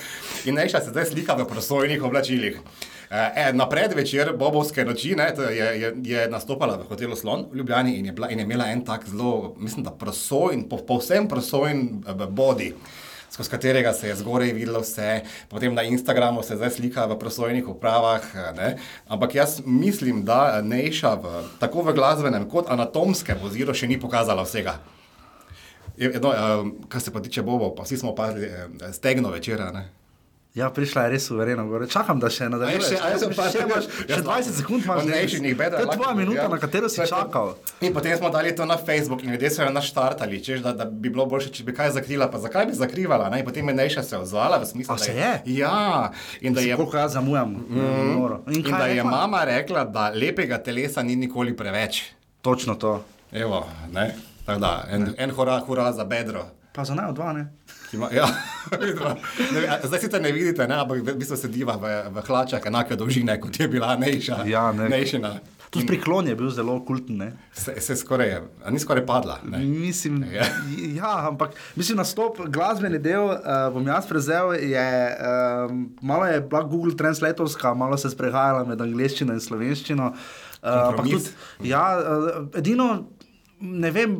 In 0.49 0.57
Nejša 0.57 0.81
se 0.81 0.95
zdaj 0.95 1.11
slika 1.13 1.37
v 1.37 1.49
prosojnih 1.49 2.05
oblačilih. 2.05 2.61
Eh, 3.11 3.53
na 3.53 3.65
predvečer 3.69 4.35
Bobovske 4.37 4.85
noči 4.85 5.15
ne, 5.17 5.31
je, 5.33 5.69
je, 5.81 5.93
je 6.05 6.25
nastopala 6.29 6.77
v 6.77 6.89
hotelu 6.91 7.17
Slon 7.17 7.47
v 7.53 7.61
Ljubljani 7.61 7.97
in 7.97 8.07
je, 8.07 8.13
bila, 8.13 8.29
in 8.29 8.39
je 8.39 8.45
imela 8.45 8.67
en 8.69 8.85
tak 8.85 9.07
zelo, 9.09 9.55
mislim, 9.57 9.85
da 9.85 9.91
prosojen, 9.91 10.67
po, 10.69 10.77
povsem 10.77 11.29
prosojen 11.29 12.03
eh, 12.05 12.27
body. 12.29 12.73
Skozi 13.31 13.51
katerega 13.51 13.93
se 13.93 14.09
je 14.09 14.17
zgoraj 14.17 14.53
videlo 14.53 14.81
vse, 14.81 15.21
potem 15.49 15.75
na 15.75 15.83
Instagramu 15.83 16.43
se 16.43 16.57
zdaj 16.57 16.71
slika 16.71 17.05
v 17.05 17.19
prosojnih 17.19 17.69
upravah. 17.69 18.23
eh, 18.35 18.53
Ne? 18.53 18.77
Ampak 19.07 19.35
jaz 19.35 19.61
mislim, 19.63 20.25
da 20.25 20.63
Nejša 20.63 21.15
v, 21.15 21.25
tako 21.59 21.83
v 21.83 21.93
glasbenem 21.93 22.49
kot 22.49 22.67
anatomskem 22.69 23.37
oziru 23.43 23.75
še 23.75 23.87
ni 23.87 23.97
pokazala 23.97 24.43
vsega. 24.43 24.79
Je- 25.97 26.11
Jedno, 26.11 26.31
eh, 26.31 26.39
kar 26.89 27.01
se 27.01 27.11
pa 27.11 27.21
tiče 27.21 27.43
Bobo, 27.43 27.71
pa 27.71 27.83
vsi 27.83 27.97
smo 27.97 28.11
opazili 28.11 28.47
eh, 28.47 28.67
stegno 28.93 29.31
večera. 29.31 29.73
Ne? 29.73 29.89
Ja, 30.59 30.67
prišla 30.69 31.03
je 31.03 31.11
res 31.11 31.23
suvereno. 31.25 31.63
Gore. 31.65 31.87
Čakam, 31.87 32.19
da 32.19 32.27
še 32.29 32.49
nadaljuješ. 32.49 32.83
Še- 32.85 32.99
je 33.05 33.19
še- 33.21 33.51
še, 33.53 33.61
imaš, 33.61 33.85
Ja, 34.03 34.17
še 34.17 34.23
20 34.23 34.57
sekund 34.57 34.83
imaš. 34.83 35.01
Denis. 35.01 35.15
nejših 35.33 35.55
better 35.55 35.79
To 35.79 35.85
je 35.85 35.95
tvoja 35.95 36.15
minuta, 36.15 36.41
ja. 36.41 36.49
na 36.49 36.59
katero 36.59 36.89
si 36.89 36.99
čakal. 37.05 37.55
In 37.81 37.93
potem 37.93 38.15
smo 38.15 38.29
dali 38.29 38.51
to 38.53 38.65
na 38.65 38.77
Facebook 38.77 39.23
in 39.23 39.31
ljudje 39.31 39.51
so 39.51 39.63
jo 39.63 39.71
naštartali, 39.71 40.41
češ, 40.41 40.61
da, 40.61 40.73
da 40.75 40.85
bi 40.85 41.09
bilo 41.09 41.25
boljše, 41.25 41.51
če 41.51 41.63
bi 41.63 41.73
kaj 41.73 41.93
zakrila. 41.93 42.27
Pa 42.27 42.39
zakaj 42.41 42.67
bi 42.67 42.75
zakrivala? 42.75 43.31
Ne? 43.31 43.39
In 43.39 43.47
potem 43.47 43.63
je 43.65 43.75
Nejša 43.77 44.03
se 44.03 44.19
odzvala 44.19 44.59
v 44.59 44.67
smislu, 44.67 44.91
da 44.91 44.99
se 45.01 45.15
je? 45.15 45.31
Ja, 45.55 46.11
in 46.41 46.53
da 46.53 46.61
je, 46.61 46.75
Koliko 46.75 46.97
jaz 46.97 47.13
zamujam? 47.13 47.55
Mm. 47.69 48.51
in 48.51 48.67
da 48.69 48.87
je 48.89 49.05
mama 49.05 49.45
rekla, 49.45 49.85
da 49.87 50.11
lepega 50.11 50.59
telesa 50.59 51.03
ni 51.03 51.15
nikoli 51.17 51.55
preveč. 51.55 52.03
Točno 52.43 52.75
to. 52.75 52.99
Evo, 53.31 53.63
ne. 53.91 54.15
Tako 54.45 54.59
da, 54.59 54.85
en, 54.89 55.15
en 55.15 55.31
hora, 55.31 55.61
hura 55.61 55.93
za 55.93 56.05
bedro. 56.05 56.47
Pa 56.73 56.85
za 56.85 56.95
naj 56.95 57.13
dva, 57.13 57.33
ne? 57.33 57.47
Ima, 57.93 58.09
ja. 58.13 58.29
Ne 59.55 59.79
zdaj 59.85 60.01
sicer 60.01 60.23
ne 60.23 60.33
vidite, 60.33 60.67
ne, 60.69 60.77
ampak 60.83 61.01
v 61.01 61.15
bistvu 61.17 61.37
sediva 61.41 61.79
v, 61.81 61.93
v 62.13 62.25
hlačah 62.27 62.67
enake 62.69 62.97
dolžine, 62.97 63.39
kot 63.41 63.61
je 63.61 63.69
bila 63.69 63.97
Nejša. 63.97 64.43
Ja, 64.49 64.69
ne. 64.73 64.91
Nejšina. 64.93 65.39
Tudi 65.71 65.85
priklon 65.85 66.29
je 66.29 66.35
bil 66.37 66.49
zelo 66.51 66.79
kulten, 66.85 67.19
ne? 67.21 67.33
Se, 67.53 67.75
se 67.81 67.97
skoraj, 67.97 68.39
ni 68.73 68.81
skoraj 68.81 69.05
padla. 69.07 69.39
Ne? 69.45 69.59
Mislim, 69.59 70.25
Ja. 70.33 70.47
ja, 71.01 71.29
ampak 71.29 71.53
mislim, 71.77 71.99
nastop, 72.01 72.41
glasbeni 72.49 72.99
del 72.99 73.29
uh, 73.29 73.69
bom 73.73 73.87
jaz 73.87 74.09
prevzel. 74.09 74.55
Je, 74.65 74.89
um, 75.69 75.85
malo 76.01 76.25
je 76.25 76.41
bila 76.41 76.63
Google 76.63 76.97
Translatorska, 76.97 77.75
malo 77.75 77.97
se 77.97 78.11
sprehajala 78.11 78.65
med 78.65 78.81
angliščino 78.81 79.37
in 79.37 79.45
slovenščino. 79.45 80.13
Uh, 80.63 80.97
tudi, 81.05 81.21
ja, 81.69 81.85
uh, 82.01 82.49
edino, 82.57 82.89
ne 83.61 83.93
vem. 83.93 84.17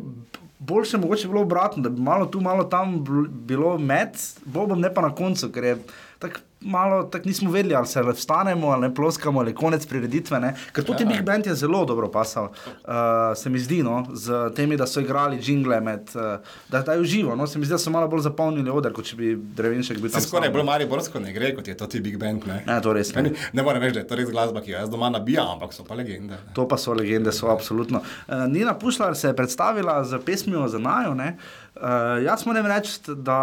Boljše 0.59 0.97
mogoče 0.97 1.27
bilo 1.27 1.41
obratno, 1.41 1.83
da 1.83 1.89
bi 1.89 2.01
malo 2.01 2.25
tu, 2.25 2.41
malo 2.41 2.63
tam 2.63 3.03
bilo 3.29 3.77
med, 3.77 4.17
bobom 4.45 4.79
ne 4.79 4.93
pa 4.93 5.01
na 5.01 5.15
koncu, 5.15 5.51
ker 5.51 5.63
je 5.63 5.77
tako 6.19 6.39
malo, 6.61 7.03
tako 7.03 7.27
nismo 7.27 7.51
vedeli, 7.51 7.75
ali 7.75 7.87
se 7.87 8.01
vstanemo, 8.01 8.67
ali 8.67 8.81
ne 8.81 8.95
ploskamo, 8.95 9.39
ali 9.39 9.51
je 9.51 9.55
konec 9.55 9.85
prireditve. 9.85 10.39
Ne? 10.39 10.55
Ker 10.71 10.83
tudi 10.83 11.05
Big 11.05 11.21
Band 11.21 11.45
je 11.47 11.55
zelo 11.55 11.85
dobro 11.85 12.11
pasal, 12.11 12.43
uh, 12.43 12.91
se 13.35 13.49
mi 13.49 13.59
zdi, 13.59 13.83
no, 13.83 14.05
z 14.13 14.51
temi, 14.55 14.77
da 14.77 14.87
so 14.87 14.99
igrali 14.99 15.39
jingle, 15.43 15.81
med, 15.81 16.09
uh, 16.15 16.21
da, 16.69 16.93
je 16.93 16.99
uživo. 16.99 17.35
No? 17.35 17.47
Se 17.47 17.59
mi 17.59 17.65
zdi, 17.65 17.73
da 17.73 17.77
so 17.77 17.89
malo 17.89 18.07
bolj 18.07 18.21
zapolnili 18.21 18.69
oder, 18.69 18.93
kot 18.93 19.05
če 19.05 19.15
bi 19.15 19.35
Drevenšek 19.35 19.99
bil 19.99 20.11
tam. 20.11 20.21
skoraj 20.21 20.47
sam, 20.49 20.53
bolj 20.53 20.63
ne. 20.63 20.71
mariborsko 20.71 21.19
ne 21.19 21.33
gre, 21.33 21.53
kot 21.55 21.67
je 21.67 21.77
to 21.77 21.87
ti 21.87 22.01
Big 22.01 22.17
Band. 22.19 22.47
Ne, 22.47 22.63
Ne, 22.67 22.81
to 22.81 22.93
res 22.93 23.13
ne. 23.15 23.21
Meni, 23.21 23.35
ne 23.53 23.63
morem 23.63 23.81
reči, 23.81 23.93
da 23.93 23.99
je 23.99 24.07
to 24.07 24.15
res 24.19 24.29
glasba, 24.31 24.61
ki 24.61 24.71
jo 24.71 24.77
jaz 24.81 24.89
doma 24.91 25.09
nabijam, 25.09 25.47
ampak 25.55 25.73
so 25.73 25.83
pa 25.87 25.95
legende. 25.95 26.35
ne. 26.35 26.53
To 26.53 26.67
pa 26.67 26.77
so 26.77 26.93
legende, 26.93 27.31
so 27.31 27.47
absolutno. 27.47 28.03
Uh, 28.27 28.45
Nina 28.51 28.73
Pušlar 28.73 29.15
se 29.15 29.27
je 29.27 29.35
predstavila 29.35 30.03
z 30.03 30.19
pesmijo 30.25 30.67
za 30.67 30.79
najo. 30.79 31.15
Uh, 31.15 32.19
jaz 32.25 32.45
moram 32.45 32.65
reči, 32.67 32.99
da 33.15 33.39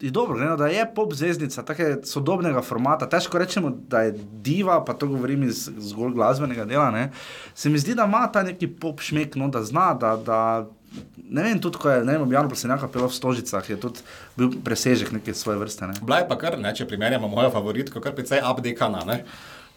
je 0.00 0.10
dobro, 0.10 0.38
ne, 0.38 0.46
no, 0.46 0.56
da 0.56 0.66
je 0.66 0.84
pop 0.94 1.12
zvezdnica, 1.14 1.62
tako 1.62 1.82
je 1.82 1.98
sodobnega 2.04 2.62
formata. 2.62 3.08
Težko 3.08 3.38
rečemo, 3.38 3.70
da 3.88 4.00
je 4.00 4.14
diva, 4.42 4.80
pa 4.84 4.94
to 4.94 5.06
govorim 5.06 5.42
iz 5.42 5.68
zgolj 5.78 6.14
glasbenega 6.14 6.64
dela. 6.64 6.90
Ne. 6.90 7.10
Se 7.54 7.68
mi 7.68 7.78
zdi, 7.78 7.94
da 7.94 8.04
ima 8.08 8.26
ta 8.32 8.42
neki 8.42 8.68
pop 8.68 9.00
šmek, 9.00 9.36
no, 9.36 9.48
da 9.48 9.64
zna, 9.64 9.94
da. 9.94 10.16
da 10.16 10.66
Ne 11.30 11.44
vem, 11.46 11.60
tudi 11.62 11.78
ko 11.78 11.86
je 11.90 12.00
ne 12.02 12.16
vem, 12.16 12.22
objavljeno, 12.22 12.50
pa 12.50 12.56
se 12.58 12.66
je 12.66 12.70
nekaj 12.72 12.88
pelo 12.90 13.06
v 13.06 13.14
Stožicah, 13.14 13.68
je 13.70 13.76
tudi 13.78 14.00
bil 14.36 14.56
presežek 14.64 15.12
neke 15.14 15.34
svoje 15.38 15.60
vrste. 15.60 15.86
Ne. 15.86 15.94
Bila 16.02 16.18
je 16.18 16.26
pa 16.28 16.34
kar, 16.38 16.56
ne, 16.58 16.72
če 16.74 16.88
primerjamo 16.90 17.28
mojo 17.30 17.52
favoritko, 17.54 18.02
kar 18.02 18.16
precej 18.16 18.42
updekana. 18.42 19.04
ne. 19.06 19.20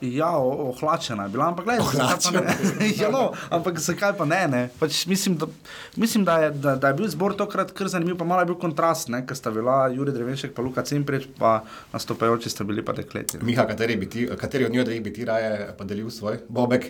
Ja, 0.01 0.29
ohlačena 0.35 1.23
je 1.23 1.29
bila, 1.29 1.47
ampak 1.47 1.65
gledaj, 1.65 1.85
zakaj 1.87 2.17
pa 2.19 2.31
ne. 2.33 2.53
ja, 2.99 3.07
no, 3.09 3.21
ampak 3.49 3.79
zakaj 3.79 4.11
pa 4.13 4.25
ne? 4.25 4.47
ne? 4.47 4.69
Pač 4.79 5.05
mislim, 5.05 5.37
da, 5.37 5.47
mislim 5.95 6.25
da, 6.25 6.37
je, 6.37 6.51
da, 6.51 6.75
da 6.75 6.87
je 6.87 6.93
bil 6.93 7.07
zbor 7.07 7.35
tokrat 7.35 7.71
kar 7.71 7.87
zanimiv, 7.87 8.17
pa 8.17 8.25
malo 8.25 8.41
je 8.41 8.45
bil 8.45 8.57
kontrast, 8.57 9.07
ne? 9.07 9.21
ker 9.23 9.31
sta 9.33 9.51
bila 9.51 9.87
Juri 9.87 10.11
Drevenšek, 10.11 10.51
pa 10.51 10.61
Luka 10.61 10.83
Cimpreč, 10.83 11.27
pa 11.39 11.63
nastopajoči 11.93 12.49
sta 12.49 12.63
bili 12.63 12.81
pa 12.81 12.91
dekleti. 12.93 13.37
ne. 13.37 13.43
Miha, 13.43 13.63
kateri, 13.65 13.95
ti, 14.05 14.27
kateri 14.37 14.65
od 14.65 14.71
njih 14.73 15.03
bi 15.03 15.13
ti 15.13 15.25
raje 15.25 15.71
podelil 15.77 16.09
svoj 16.09 16.41
bobek? 16.49 16.89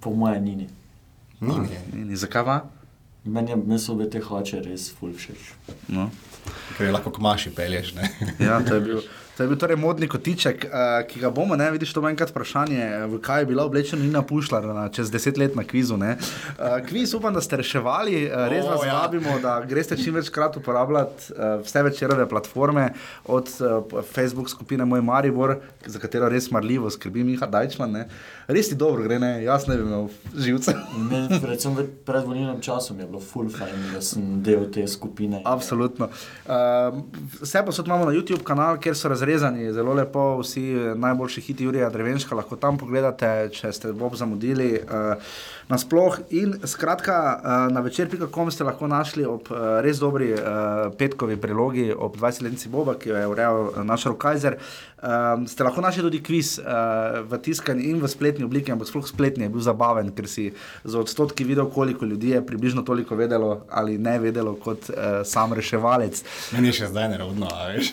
Po 0.00 0.10
mojem, 0.10 0.44
ni. 0.44 0.68
Ni, 1.40 1.58
ne. 1.58 1.80
Ni, 1.92 2.04
ni, 2.04 2.16
zakaj 2.16 2.44
pa? 2.44 2.56
Meni 3.24 3.50
je- 3.50 3.56
meni 3.58 3.78
so 3.78 3.94
bile 3.94 4.08
te 4.10 4.20
hlače 4.20 4.60
res 4.60 4.92
ful 4.92 5.12
všeč. 5.12 5.52
No. 5.88 6.08
Ker 6.76 6.86
je 6.86 6.92
lahko 6.92 7.10
komaši 7.10 7.50
pelješ. 7.50 7.94
Ne? 7.94 8.08
Ja, 8.38 8.60
to 8.60 8.74
je 8.74 8.80
bil. 8.80 9.00
To 9.36 9.42
je 9.42 9.48
bil 9.50 9.58
torej 9.58 9.76
modni 9.76 10.06
kotiček, 10.08 10.64
uh, 10.68 11.00
ki 11.10 11.20
ga 11.20 11.30
bomo, 11.34 11.56
ne 11.58 11.66
vidiš, 11.74 11.92
to 11.92 12.02
bo 12.02 12.06
enkrat 12.08 12.30
vprašanje, 12.30 12.84
v 13.10 13.18
kaj 13.18 13.42
je 13.42 13.48
bila 13.50 13.64
oblečena 13.66 14.02
Nina 14.02 14.22
Pušlar 14.22 14.68
čez 14.94 15.10
deset 15.10 15.38
let 15.38 15.56
na 15.58 15.64
kvizu. 15.66 15.98
Uh, 15.98 16.14
kviz 16.86 17.14
upam, 17.18 17.34
da 17.34 17.42
ste 17.42 17.58
reševali, 17.58 18.28
uh, 18.28 18.46
res 18.52 18.62
vas 18.66 18.86
ja. 18.86 18.94
vabimo, 19.02 19.34
da 19.42 19.56
greste 19.66 19.98
čim 19.98 20.14
večkrat 20.14 20.56
uporabljati 20.56 21.34
uh, 21.34 21.64
vse 21.66 21.82
večerove 21.82 22.28
platforme, 22.28 22.92
od 23.26 23.50
uh, 23.58 24.02
Facebook 24.14 24.50
skupine 24.50 24.84
Moj 24.84 25.02
Maribor, 25.02 25.56
za 25.86 25.98
katero 25.98 26.28
res 26.28 26.50
marljivo 26.50 26.90
skrbi 26.90 27.24
Miha 27.24 27.46
Dajčman. 27.46 27.90
Ne. 27.90 28.08
Res 28.46 28.68
ti 28.68 28.76
dobro 28.76 29.02
gre, 29.02 29.18
ne? 29.18 29.30
jaz 29.44 29.64
ne 29.68 29.76
bi 29.76 29.82
imel 29.86 30.08
živce. 30.36 30.74
Meni, 30.98 31.38
predvsem 31.44 31.76
v 31.76 31.86
predvolilnem 32.04 32.60
času 32.60 32.94
mi 32.94 33.02
je 33.04 33.08
bilo 33.08 33.20
ful 33.24 33.48
fajn, 33.48 33.86
da 33.94 34.02
sem 34.04 34.42
del 34.44 34.66
te 34.72 34.84
skupine. 34.88 35.40
Absolutno. 35.48 36.10
Uh, 36.44 37.00
vse 37.40 37.64
pa 37.64 37.72
imamo 37.86 38.04
na 38.04 38.12
YouTube 38.12 38.44
kanal, 38.44 38.76
kjer 38.76 38.96
so 38.96 39.08
razrezani 39.08 39.72
zelo 39.72 39.94
lepo 39.96 40.26
vsi 40.42 40.94
najboljši 41.00 41.40
hiti 41.40 41.64
Jurija 41.64 41.90
Drevenška, 41.90 42.36
lahko 42.36 42.60
tam 42.60 42.78
pogledate, 42.78 43.48
če 43.52 43.72
ste 43.72 43.92
Bob 43.96 44.16
zamudili. 44.20 44.74
Uh, 44.84 45.16
Nasploh 45.68 46.18
in 46.36 46.58
skratka, 46.68 47.40
uh, 47.40 47.72
na 47.72 47.80
večer.com 47.80 48.50
ste 48.52 48.64
lahko 48.68 48.86
našli 48.86 49.24
ob 49.24 49.48
uh, 49.48 49.80
res 49.80 49.96
dobri 50.02 50.34
uh, 50.34 50.92
petkovi 50.98 51.38
prilogi 51.40 51.88
ob 51.96 52.18
20-letnici 52.20 52.68
Boba, 52.68 52.98
ki 53.00 53.08
jo 53.08 53.16
je 53.16 53.30
urejal 53.32 53.70
naš 53.88 54.04
Rokajzer. 54.12 54.58
Um, 55.04 55.48
ste 55.48 55.64
lahko 55.64 55.80
našli 55.80 56.04
tudi 56.04 56.20
kviz 56.24 56.58
uh, 56.60 57.24
v 57.28 57.40
tiskani 57.40 57.88
in 57.88 58.00
v 58.00 58.08
spletni 58.34 58.44
obliki, 58.44 58.72
ampak 58.72 58.88
sploh 58.88 59.06
spletni 59.06 59.44
je 59.44 59.52
bil 59.54 59.62
zabaven, 59.62 60.10
ker 60.14 60.26
si 60.26 60.50
za 60.84 60.98
odstotki 60.98 61.44
videl, 61.44 61.70
koliko 61.70 62.04
ljudi 62.04 62.34
je 62.34 62.46
približno 62.46 62.82
toliko 62.82 63.14
vedelo 63.14 63.66
ali 63.70 63.98
ne 63.98 64.18
vedelo 64.18 64.54
kot 64.56 64.90
uh, 64.90 65.22
sam 65.24 65.52
reševalec. 65.52 66.24
Meni 66.52 66.68
je 66.72 66.80
še 66.80 66.90
zdaj 66.90 67.08
nerodno, 67.14 67.46
veš. 67.46 67.92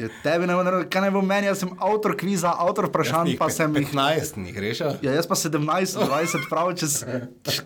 Je 0.00 0.08
tebi 0.22 0.46
ne 0.46 0.54
bo 0.56 0.62
naredil, 0.66 0.88
kaj 0.90 1.02
naj 1.04 1.12
bo 1.14 1.22
meni, 1.24 1.48
jaz 1.50 1.62
sem 1.64 1.70
avtor 1.78 2.16
kviza, 2.20 2.52
avtor 2.64 2.88
vprašanj, 2.90 3.34
pa 3.40 3.48
sem 3.52 3.74
jih. 3.80 3.90
15 3.92 4.38
njih 4.44 4.58
rešil. 4.58 4.94
Ja, 5.04 5.14
jaz 5.16 5.28
pa 5.30 5.36
17, 5.38 5.98
20, 6.04 6.48
prav 6.50 6.72
čez 6.80 7.00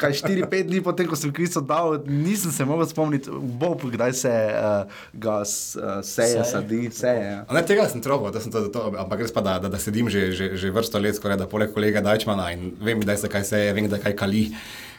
kaj 0.00 0.16
4-5 0.22 0.68
dni 0.70 0.82
potem, 0.84 1.08
ko 1.10 1.16
sem 1.18 1.32
kviz 1.34 1.56
oddal, 1.60 1.98
nisem 2.06 2.52
se 2.54 2.66
mogel 2.68 2.86
spomniti, 2.90 3.30
Bob, 3.32 3.82
kdaj 3.84 4.12
se 4.18 4.32
uh, 4.32 4.98
ga 5.12 5.38
uh, 5.42 5.46
seje, 5.46 6.02
Seje. 6.02 6.44
sadi, 6.44 6.82
seje. 6.92 7.24
Ja. 7.24 7.38
A 7.48 7.54
Ne, 7.58 7.64
tega 7.66 7.88
sem 7.90 8.02
trobil, 8.04 8.30
da 8.34 8.40
sem 8.42 8.52
to, 8.54 8.66
to, 8.72 8.88
ampak 8.98 9.24
res 9.26 9.34
pa, 9.34 9.42
da, 9.44 9.58
da, 9.58 9.70
da 9.72 9.78
sedim 9.82 10.10
že, 10.12 10.30
že, 10.32 10.52
že 10.56 10.70
vrsto 10.74 10.98
let, 11.02 11.16
skoraj 11.18 11.40
da 11.40 11.46
poleg 11.50 11.72
kolega 11.74 12.02
Dajčmana 12.04 12.52
in 12.54 12.72
vem, 12.80 13.00
da 13.02 13.16
se 13.18 13.28
kaj 13.30 13.44
seje, 13.44 13.72
vem, 13.76 13.88
da 13.90 13.98
kaj 13.98 14.14
kali. 14.18 14.48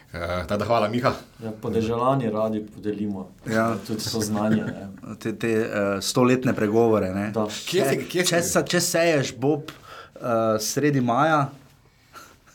Uh, 0.09 0.19
tada 0.47 0.65
hvala, 0.65 0.87
Miha. 0.87 1.11
Ja, 1.43 1.51
podeželani 1.51 2.29
radi 2.29 2.65
podelimo. 2.65 3.27
Ja. 3.45 3.75
Tudi 3.87 4.03
to 4.03 4.21
znanje. 4.21 4.63
Ne. 4.63 4.87
Te, 5.19 5.35
te 5.35 5.51
uh, 5.59 6.01
stoletne 6.01 6.53
pregovore. 6.53 7.13
ne. 7.13 7.31
Da. 7.31 7.45
Kje 7.65 7.83
kje 8.09 8.25
si 8.25 8.29
če, 8.29 8.41
sa- 8.41 8.63
če 8.63 8.81
seješ, 8.81 9.35
Bob, 9.37 9.69
uh, 10.15 10.21
sredi 10.59 11.01
maja, 11.01 11.49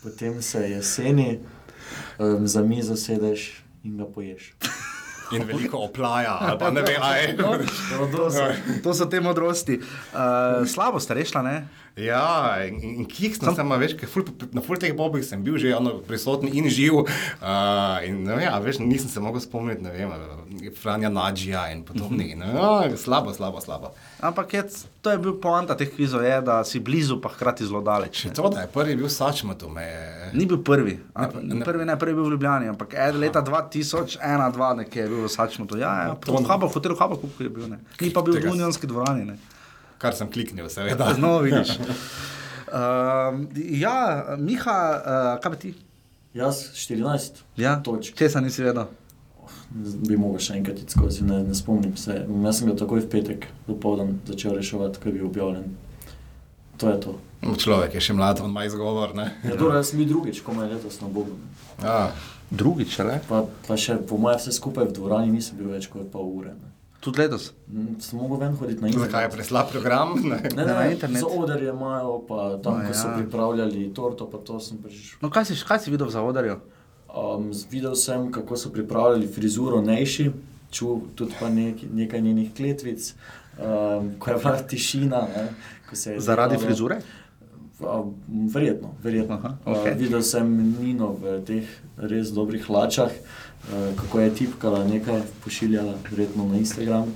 Potem 0.03 0.43
se 0.43 0.71
jeseni 0.71 1.39
um, 2.19 2.47
za 2.47 2.63
mizo 2.63 2.97
sedeš 2.97 3.63
in 3.85 3.97
ga 3.97 4.05
poješ. 4.05 4.51
In 5.35 5.47
veliko 5.51 5.85
oplaja, 5.87 6.57
pa 6.61 6.71
ne 6.71 6.83
vem, 6.87 7.01
aj. 7.03 7.37
to 8.13 8.31
so, 8.31 8.49
to 8.83 8.95
so 8.95 9.07
te 9.11 9.21
modrosti. 9.21 9.81
Uh, 10.13 10.63
slabo 10.69 11.01
ste 11.03 11.15
rešila, 11.19 11.43
ne? 11.43 11.57
Ja, 11.95 12.59
in, 12.67 12.81
in, 12.83 13.05
kik 13.07 13.37
sem 13.39 13.55
tam, 13.55 13.71
veš, 13.79 13.93
ful, 14.11 14.27
na 14.51 14.59
full 14.67 14.81
teh 14.83 14.91
bobih 14.99 15.23
sem 15.23 15.39
bil 15.47 15.55
že 15.63 15.71
ono, 15.77 16.01
prisoten 16.03 16.51
in 16.51 16.67
živ. 16.67 17.05
Uh, 17.05 18.03
in 18.03 18.25
ne 18.27 18.35
vem, 18.35 18.49
a 18.51 18.59
veš, 18.59 18.81
nisem 18.83 19.07
se 19.07 19.23
mogel 19.23 19.39
spomniti, 19.45 19.85
ne 19.87 19.93
vem, 19.95 20.11
Franja 20.75 21.07
Nadžija 21.13 21.69
in 21.71 21.85
podobni. 21.87 22.33
No, 22.35 22.83
slabo, 22.99 23.31
slabo, 23.31 23.63
slabo. 23.63 23.93
Ampak 24.19 24.55
je, 24.55 24.63
to 25.07 25.15
je 25.15 25.21
bil 25.23 25.37
poanta 25.39 25.77
teh 25.79 25.87
kvizov, 25.87 26.25
je, 26.27 26.35
da 26.43 26.65
si 26.67 26.83
blizu, 26.83 27.21
pa 27.23 27.31
hkrati 27.31 27.63
zelo 27.67 27.79
daleč. 27.85 28.25
To, 28.35 28.51
da 28.51 28.67
je 28.67 28.73
prvi 28.75 28.97
bil 28.99 29.07
Sačmato, 29.13 29.71
me 29.71 29.87
je. 29.87 30.31
Ni 30.35 30.49
bil 30.51 30.59
prvi, 30.67 30.99
a, 31.15 31.29
Ne, 31.45 31.61
ne. 31.61 31.65
prvi 31.65 31.87
ne, 31.87 31.95
prvi 31.99 32.11
je 32.11 32.19
bil 32.19 32.27
v 32.27 32.35
Ljubljani, 32.35 32.73
ampak 32.75 32.95
ed, 32.99 33.15
leta 33.23 33.43
2001, 33.43 34.19
2 34.19 34.75
nekje 34.83 35.03
je 35.03 35.09
bil 35.15 35.24
v 35.29 35.33
Sačmutu. 35.33 35.79
Ja, 35.81 35.93
ja, 36.09 36.15
To- 36.15 36.37
v 36.39 36.47
Habu, 36.49 36.69
hotelu 36.69 36.97
Habu 36.97 37.19
je 37.39 37.49
bil, 37.49 37.69
ne. 37.69 37.79
Ni 38.01 38.11
pa 38.11 38.23
bil 38.23 38.37
v 38.39 38.53
Unionski 38.53 38.87
dvorani, 38.87 39.25
ne. 39.25 39.37
Kar 39.99 40.13
sem 40.15 40.29
kliknil, 40.29 40.69
seveda. 40.69 41.15
No, 41.19 41.39
vidiš. 41.41 41.79
Um, 42.69 43.49
ja, 43.85 43.97
Miha, 44.39 44.79
uh, 44.99 45.41
kaj 45.41 45.51
pa 45.51 45.57
ti? 45.57 45.75
Jaz 46.35 46.75
14 46.75 47.43
Ja, 47.57 47.79
točk. 47.83 48.17
Česa 48.19 48.41
nisi 48.43 48.63
vedel? 48.65 48.89
Bi 50.09 50.17
mogel 50.19 50.39
še 50.43 50.57
enkrat 50.59 50.79
iti 50.83 50.91
skozi, 50.95 51.23
ne, 51.27 51.41
ne 51.47 51.55
spomnim 51.55 51.97
se. 51.99 52.21
Jaz 52.27 52.59
sem 52.59 52.69
ga 52.71 52.75
takoj 52.79 53.03
v 53.05 53.09
petek 53.11 53.47
dopoldan 53.69 54.17
začel 54.27 54.57
reševati, 54.59 54.99
ko 55.03 55.09
je 55.09 55.15
bil 55.15 55.27
objavljen. 55.29 55.69
To 56.77 56.89
je 56.89 56.99
to. 57.01 57.13
Človek 57.45 57.95
je 57.95 58.01
še 58.01 58.15
mlad, 58.17 58.41
on 58.41 58.51
ima 58.51 58.65
izgovor. 58.65 59.13
Ne? 59.15 59.29
Ja, 59.45 59.57
torej, 59.57 59.77
jaz 59.79 59.91
sem 59.93 60.01
bil 60.01 60.09
drugič, 60.09 60.41
ko 60.41 60.55
me 60.57 60.65
je 60.65 60.75
letos 60.75 61.01
na 61.01 61.09
Bogu. 61.09 61.37
Ja. 61.83 62.13
Drugič, 62.51 62.99
le? 62.99 63.19
Pa, 63.29 63.45
pa 63.67 63.77
še 63.77 63.99
po 64.09 64.17
mojem 64.17 64.39
vse 64.39 64.53
skupaj 64.53 64.89
v 64.89 64.95
dvorani 64.97 65.33
nisem 65.33 65.59
bil 65.59 65.73
več 65.75 65.89
kot 65.93 66.09
pol 66.13 66.25
ure. 66.41 66.55
Ne. 66.55 66.71
Tudi 67.05 67.21
letos. 67.21 67.51
Mm, 67.69 67.99
Sem 68.01 68.17
mogel 68.17 68.41
ven 68.41 68.55
hoditi 68.57 68.81
na 68.81 68.89
internet. 68.89 69.11
Zakaj 69.11 69.27
je 69.27 69.33
preslab 69.35 69.69
program? 69.69 70.15
Ne. 70.25 70.39
Ne, 70.55 70.65
Na 70.65 70.79
ne, 70.81 70.93
internet? 70.95 71.21
za 71.21 71.29
odrje 71.29 71.69
imajo, 71.69 72.15
pa 72.25 72.57
tam, 72.65 72.81
A 72.81 72.89
ko 72.89 72.97
so 72.97 73.11
ja. 73.11 73.17
pripravljali 73.19 73.91
torto, 73.93 74.25
pa 74.25 74.41
to 74.41 74.57
sem 74.57 74.81
prišel. 74.81 75.21
No, 75.21 75.29
kaj 75.29 75.51
si, 75.51 75.59
kaj 75.61 75.85
si 75.85 75.93
videl 75.93 76.09
v 76.09 76.17
zavodarju? 76.17 76.57
Um, 77.13 77.51
videl 77.71 77.93
sem, 77.95 78.31
kako 78.33 78.57
so 78.57 78.73
pripravljali 78.73 79.29
frizuro 79.29 79.85
Nejši, 79.85 80.31
čutil 80.73 81.05
tudi 81.15 81.37
pa 81.39 81.53
nek, 81.53 81.85
nekaj 81.93 82.21
njenih 82.21 82.49
kletvic, 82.57 83.13
um, 83.59 84.15
ko 84.19 84.33
je 84.33 84.39
bila 84.41 84.57
tišina. 84.65 85.21
Ne, 85.29 85.45
Zaradi 85.93 86.57
delalo. 86.57 86.67
frizure? 86.67 86.99
Verjetno, 88.55 88.95
verjetno. 89.03 89.35
Aha, 89.35 89.57
okay. 89.67 89.95
Videl 89.99 90.23
sem 90.23 90.47
Nino 90.81 91.13
v 91.21 91.41
teh 91.45 91.69
res 91.99 92.31
dobrih 92.33 92.65
hlačah, 92.67 93.11
uh, 93.11 93.91
kako 93.99 94.21
je 94.21 94.35
tipkala 94.35 94.85
nekaj, 94.89 95.23
pošiljala, 95.45 95.95
verjetno 96.11 96.47
na 96.49 96.57
Instagram. 96.63 97.11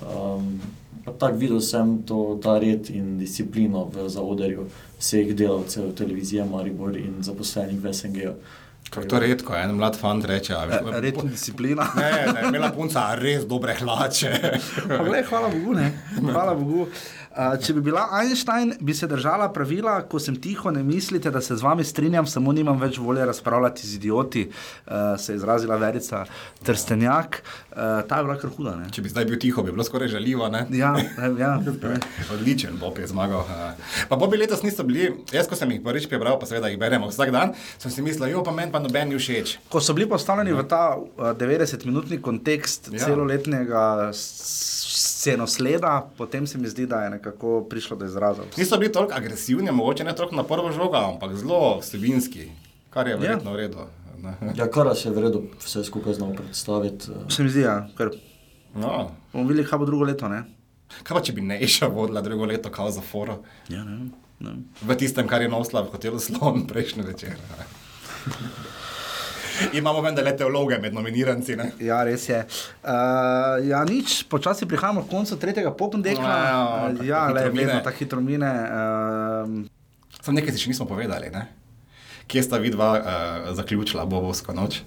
Um, 0.00 0.60
pa 1.04 1.12
tako 1.12 1.36
videl 1.36 1.60
sem 1.60 2.02
to, 2.08 2.40
ta 2.42 2.58
red 2.58 2.90
in 2.90 3.18
disciplino 3.18 3.84
v 3.92 4.08
zaodrju 4.08 4.66
vseh 5.00 5.34
delavcev 5.36 5.92
televizije 5.94 6.44
Maribor 6.44 6.96
in 6.96 7.22
zaposlenih 7.22 7.80
v 7.80 7.94
SNG-ju. 7.94 8.34
Kako 8.90 9.06
to 9.06 9.18
redko, 9.18 9.54
en 9.54 9.76
mlad 9.78 9.96
fant 9.96 10.24
reče. 10.24 10.54
a 10.54 10.64
veš, 10.64 10.78
Red 11.00 11.14
in 11.22 11.28
disciplina. 11.30 11.86
Ne, 12.00 12.32
ne, 12.32 12.48
imela 12.48 12.72
punca 12.72 13.14
res 13.14 13.44
dobre 13.46 13.74
hlače. 13.78 14.32
Pa 14.88 15.04
glej, 15.04 15.22
hvala 15.28 15.48
Bogu, 15.48 15.74
ne. 15.74 15.92
Hvala 16.34 16.54
Bogu. 16.54 16.86
Uh, 17.30 17.54
če 17.62 17.76
bi 17.76 17.82
bila 17.86 18.08
Einstein, 18.18 18.72
bi 18.82 18.94
se 18.96 19.06
držala 19.06 19.46
pravila, 19.54 20.00
ko 20.10 20.18
sem 20.18 20.34
tiho, 20.42 20.72
ne 20.74 20.82
mislite, 20.82 21.30
da 21.30 21.38
se 21.40 21.54
z 21.56 21.62
vami 21.62 21.84
strinjam, 21.86 22.26
samo 22.26 22.50
nimam 22.52 22.80
več 22.80 22.98
volje 22.98 23.22
razpravljati 23.28 23.86
z 23.86 23.98
idioti, 24.00 24.42
uh, 24.50 25.14
se 25.14 25.32
je 25.32 25.36
izrazila 25.38 25.78
Verica 25.78 26.24
Trstenjak. 26.66 27.38
Uh, 27.70 28.02
ta 28.10 28.18
je 28.18 28.26
bila 28.26 28.36
kar 28.40 28.50
huda, 28.56 28.74
ne? 28.80 28.90
Če 28.90 29.04
bi 29.06 29.12
zdaj 29.12 29.28
bil 29.30 29.38
tiho, 29.38 29.62
bi 29.62 29.70
bilo 29.70 29.86
skoraj 29.86 30.10
žaljivo. 30.10 30.48
Ne? 30.50 30.64
Ja, 30.74 30.90
ja. 31.38 31.52
ne. 31.62 32.00
Odličen 32.34 32.80
Bob 32.82 32.98
je 32.98 33.06
zmagal. 33.10 33.46
Pa 34.10 34.18
Bobi 34.18 34.40
letos 34.42 34.66
niso 34.66 34.82
bili, 34.88 35.12
jaz 35.30 35.46
ko 35.46 35.58
sem 35.58 35.70
jih 35.76 35.84
prvič 35.86 36.10
prebral, 36.10 36.34
pa 36.40 36.50
seveda 36.50 36.72
jih 36.72 36.80
beremo 36.82 37.12
vsak 37.12 37.30
dan, 37.34 37.54
sem 37.78 37.94
si 37.94 38.02
mislil, 38.02 38.32
jo 38.34 38.42
pa 38.42 38.54
meni 38.56 38.74
pa 38.74 38.82
noben 38.82 39.14
ni 39.14 39.22
všeč. 39.22 39.56
Ko 39.70 39.78
so 39.78 39.94
bili 39.94 40.10
postavljeni 40.10 40.56
v 40.58 40.66
ta 40.66 40.82
uh, 40.98 41.30
90-minutni 41.38 42.18
kontekst 42.18 42.90
Ja. 42.90 42.98
ja. 42.98 43.06
celoletnega 43.06 44.10
scenosleda, 45.20 46.10
potem 46.16 46.46
se 46.46 46.58
mi 46.58 46.66
zdi, 46.66 46.86
da 46.86 47.00
je 47.00 47.10
nekako 47.12 47.60
prišlo 47.62 47.96
do 47.96 48.04
izraza. 48.06 48.42
Niso 48.56 48.78
bili 48.78 48.92
toliko 48.92 49.12
agresivni, 49.14 49.70
mogoče 49.70 50.04
ne 50.04 50.14
toliko 50.14 50.36
na 50.36 50.44
prvo 50.44 50.72
žogo, 50.72 50.96
ampak 50.96 51.34
zelo 51.34 51.78
vsebinski, 51.78 52.48
kar 52.90 53.08
je 53.08 53.16
verjetno 53.16 53.52
v 53.52 53.56
redu. 53.58 53.84
ne. 54.18 54.32
Ja, 54.54 54.66
kar 54.68 54.94
se 54.94 55.08
je 55.08 55.12
vredno 55.12 55.42
vse 55.58 55.84
skupaj 55.84 56.14
znal 56.14 56.32
predstaviti. 56.34 57.10
eh, 57.10 57.30
Se 57.30 57.42
mi 57.42 57.50
zdi, 57.50 57.60
ja, 57.60 57.88
ker 57.96 58.10
No. 58.74 59.10
bomo 59.32 59.48
videli, 59.48 59.66
kaj 59.66 59.78
bo 59.78 59.84
drugo 59.84 60.04
leto. 60.04 60.28
Ne? 60.28 60.44
Kaj 61.02 61.16
pa 61.16 61.20
če 61.20 61.32
bi 61.32 61.40
Neša 61.42 61.86
vodila 61.88 62.20
drugo 62.20 62.44
leto 62.46 62.70
kao 62.70 62.90
za 62.90 63.00
foro? 63.02 63.40
Ja, 63.68 63.84
ne, 63.84 64.10
ne. 64.40 64.52
V 64.80 64.94
tistem, 64.94 65.26
kar 65.26 65.42
je 65.42 65.48
nosila 65.48 65.82
v 65.82 65.90
hotelu 65.90 66.18
Slon 66.18 66.66
prejšnji 66.66 67.02
večer. 67.02 67.34
Imamo 69.72 70.00
vendarle 70.00 70.32
teologe 70.36 70.78
med 70.78 70.94
nominiranci. 70.94 71.56
Ne? 71.56 71.70
Ja, 71.80 72.02
res 72.04 72.28
je. 72.28 72.40
Uh, 72.82 72.90
ja, 73.64 73.84
nič, 73.84 74.22
počasi 74.24 74.66
prihajamo 74.66 75.02
k 75.04 75.10
koncu 75.10 75.36
tretjega 75.36 75.70
popendekla. 75.72 76.28
Ja, 76.28 76.60
Uh, 76.90 77.06
ja, 77.06 77.26
tako 77.26 77.34
le, 77.34 77.40
hitro 77.40 77.52
mine. 77.52 77.66
vedno 77.66 77.80
tako 77.80 77.96
hitro 77.98 78.20
mine. 78.20 78.50
Uh, 78.50 80.20
Sam 80.20 80.34
nekaj 80.34 80.52
si 80.52 80.64
še 80.64 80.72
nismo 80.72 80.86
povedali. 80.86 81.30
Ne? 81.30 81.46
Kje 82.26 82.42
sta 82.42 82.58
vidva 82.58 82.88
uh, 82.94 83.04
zaključila 83.54 84.04
Bobovsko 84.04 84.52
noč? 84.52 84.82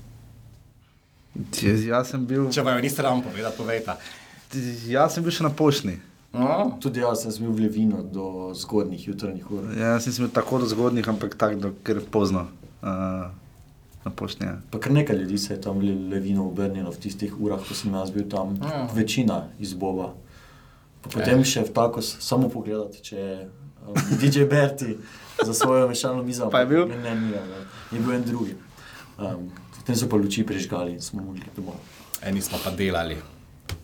jaz 1.62 2.12
sem 2.12 2.26
bil, 2.26 2.50
Če 2.54 2.62
vam 2.62 2.78
jo 2.78 2.82
ni 2.84 2.90
sram 2.90 3.22
povedati, 3.26 3.58
povejte. 3.58 3.96
jaz 4.88 5.16
sem 5.16 5.24
bil 5.26 5.34
še 5.34 5.44
na 5.44 5.50
pošni. 5.50 5.98
No, 6.34 6.78
Tudi 6.82 7.02
jaz 7.02 7.24
sem 7.24 7.32
smel 7.32 7.54
v 7.54 7.68
Levino 7.68 8.02
do 8.02 8.54
zgodnjih 8.58 9.08
jutranjih 9.08 9.46
ur. 9.52 9.66
Jaz 9.78 10.08
nisem 10.08 10.26
bil 10.26 10.34
tako 10.34 10.62
do 10.62 10.70
zgodnih, 10.70 11.06
ampak 11.06 11.36
tako, 11.38 11.60
do, 11.62 11.70
ker 11.86 12.02
pozno. 12.06 12.48
Uh, 12.82 13.30
na 14.06 14.12
pošni. 14.12 14.46
Ja. 14.46 14.58
Pa 14.72 14.80
kar 14.80 14.92
nekaj 14.92 15.16
ljudi 15.16 15.38
se 15.38 15.54
je 15.54 15.62
tam 15.62 15.80
Levino 16.10 16.48
obrnilo 16.48 16.92
v 16.92 16.98
tistih 16.98 17.34
urah, 17.40 17.60
ko 17.60 17.74
sem 17.74 17.94
jaz 17.94 18.12
bil 18.12 18.30
tam, 18.30 18.56
Ja. 18.62 18.88
večina 18.94 19.48
iz 19.60 19.74
Boba. 19.74 20.14
Pa 21.02 21.10
potem 21.12 21.44
še 21.44 21.62
v 21.62 21.72
takos, 21.72 22.18
samo 22.20 22.50
pogledati, 22.50 23.02
če 23.02 23.16
je 23.16 23.50
um, 23.88 23.96
DJ 24.18 24.46
Berti 24.46 24.98
za 25.48 25.54
svojo 25.54 25.88
mešalno 25.88 26.24
mizo. 26.24 26.50
Pa 26.50 26.60
je 26.60 26.66
bil? 26.66 26.88
Ne, 26.88 26.98
ne, 26.98 27.16
ni, 27.16 27.32
ne, 27.32 27.64
je 27.92 28.00
bil 28.00 28.14
en 28.14 28.24
drugi. 28.24 28.56
Um, 29.16 29.48
potem 29.74 29.96
so 29.96 30.08
pa 30.08 30.16
luči 30.16 30.44
prižgali 30.44 30.94
in 30.94 31.02
smo 31.02 31.24
mogli 31.24 31.44
domov. 31.56 31.76
eni 32.22 32.42
smo 32.42 32.58
pa 32.64 32.72
delali. 32.72 33.18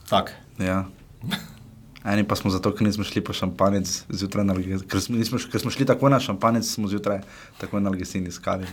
Tak. 0.09 0.31
Ja. 0.57 0.85
Eni 2.05 2.23
pa 2.23 2.35
smo 2.35 2.51
zato, 2.51 2.71
ker 2.75 2.87
nismo 2.87 3.03
šli 3.03 3.21
po 3.21 3.33
šampanec 3.33 4.03
zjutraj, 4.09 4.45
ker 4.87 5.01
smo, 5.01 5.17
nismo, 5.17 5.39
ker 5.51 5.61
smo 5.61 5.71
šli 5.71 5.85
tako 5.85 6.09
na 6.09 6.19
šampanec, 6.19 6.65
smo 6.65 6.87
zjutraj 6.87 7.19
tako 7.59 7.79
na 7.79 7.89
Algesin 7.89 8.27
iskali. 8.27 8.65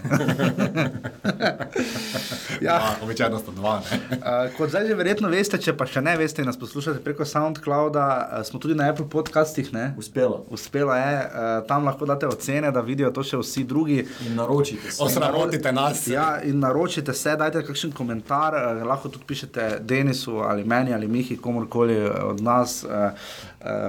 ja. 2.66 2.78
Dva, 2.78 2.96
običajno 3.02 3.38
sta 3.38 3.52
dva. 3.52 3.82
Uh, 3.82 4.56
kot 4.56 4.70
zdaj 4.70 4.86
že 4.86 4.94
verjetno 4.94 5.28
veste, 5.28 5.58
če 5.58 5.74
pa 5.76 5.86
še 5.90 6.00
ne 6.06 6.16
veste 6.16 6.42
in 6.42 6.46
nas 6.46 6.58
poslušate 6.60 7.02
preko 7.04 7.26
SoundClouda, 7.26 8.06
uh, 8.06 8.46
smo 8.46 8.60
tudi 8.62 8.74
na 8.78 8.90
Apple 8.92 9.08
podcastih. 9.10 9.72
Ne? 9.74 9.94
Uspelo. 9.98 10.44
Uspelo 10.54 10.94
je, 10.94 11.16
uh, 11.26 11.66
tam 11.66 11.84
lahko 11.90 12.06
date 12.06 12.30
ocene, 12.30 12.70
da 12.70 12.80
vidijo 12.80 13.10
to 13.10 13.26
še 13.26 13.42
vsi 13.42 13.64
drugi. 13.66 14.06
In 14.28 14.38
naročite 14.38 14.92
se. 14.92 15.02
Osramotite 15.02 15.72
nas. 15.72 16.06
Ja, 16.06 16.42
in 16.46 16.60
naročite 16.62 17.14
se, 17.14 17.36
dajte 17.36 17.64
kakšen 17.66 17.92
komentar, 17.92 18.54
eh, 18.54 18.84
lahko 18.84 19.08
tudi 19.08 19.24
pišete 19.26 19.78
Denisu 19.80 20.38
ali 20.46 20.64
meni 20.64 20.94
ali 20.94 21.08
Mihi, 21.08 21.36
komorkoli 21.36 21.96
od 22.06 22.40
nas 22.40 22.84
eh, 22.84 23.15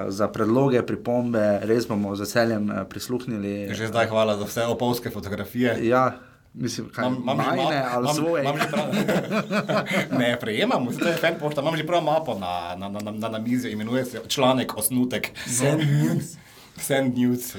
za 0.10 0.28
predloge, 0.28 0.82
pripombe, 0.82 1.40
res 1.62 1.86
bomo 1.86 2.12
z 2.12 2.20
veseljem 2.20 2.64
eh, 2.68 2.86
prisluhnili. 2.86 3.70
Že 3.70 3.88
zdaj 3.88 4.08
hvala 4.08 4.36
za 4.36 4.46
vse 4.46 4.64
opolske 4.66 5.10
fotografije. 5.10 5.78
Ja, 5.84 6.20
mislim, 6.54 6.90
kaj 6.90 7.04
Mam- 7.06 7.22
mam 7.24 7.38
že 7.38 7.48
majne 7.48 7.64
map- 7.76 7.90
ali 7.92 8.04
mam- 8.04 8.16
svoje. 8.16 8.44
mam 8.44 8.56
že 8.56 8.68
prav- 8.68 8.92
Ne, 10.20 10.30
prejemam, 10.36 10.88
to 10.90 11.06
je 11.06 11.16
fan 11.16 11.36
pošta, 11.36 11.62
imam 11.62 11.76
že 11.76 11.84
prav 11.84 12.02
mapo 12.02 12.34
na, 12.36 12.54
na, 12.76 12.90
na, 12.90 13.00
na, 13.12 13.30
na, 13.30 13.40
mizi, 13.40 13.70
imenuje 13.70 14.06
se 14.06 14.22
članek, 14.28 14.78
osnutek. 14.78 15.32
Send 15.48 15.82
news. 15.84 16.38
Send 16.78 17.18
news. 17.18 17.56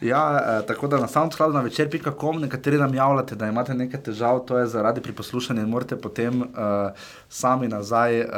ja. 0.00 0.58
Eh, 0.60 0.66
tako 0.66 0.88
da 0.88 1.00
na 1.00 1.08
SoundCloud 1.08 1.54
na 1.54 1.60
večer.com 1.60 2.40
nekateri 2.40 2.78
nam 2.78 2.94
javljate, 2.94 3.34
da 3.34 3.46
imate 3.46 3.74
nekaj 3.74 4.02
težav, 4.02 4.44
to 4.46 4.58
je 4.58 4.66
zaradi 4.66 5.00
pri 5.00 5.12
poslušanju 5.12 5.60
in 5.60 5.68
morate 5.68 5.96
potem 5.96 6.42
uh, 6.42 6.48
sami 7.28 7.68
nazaj, 7.68 8.20
uh, 8.20 8.28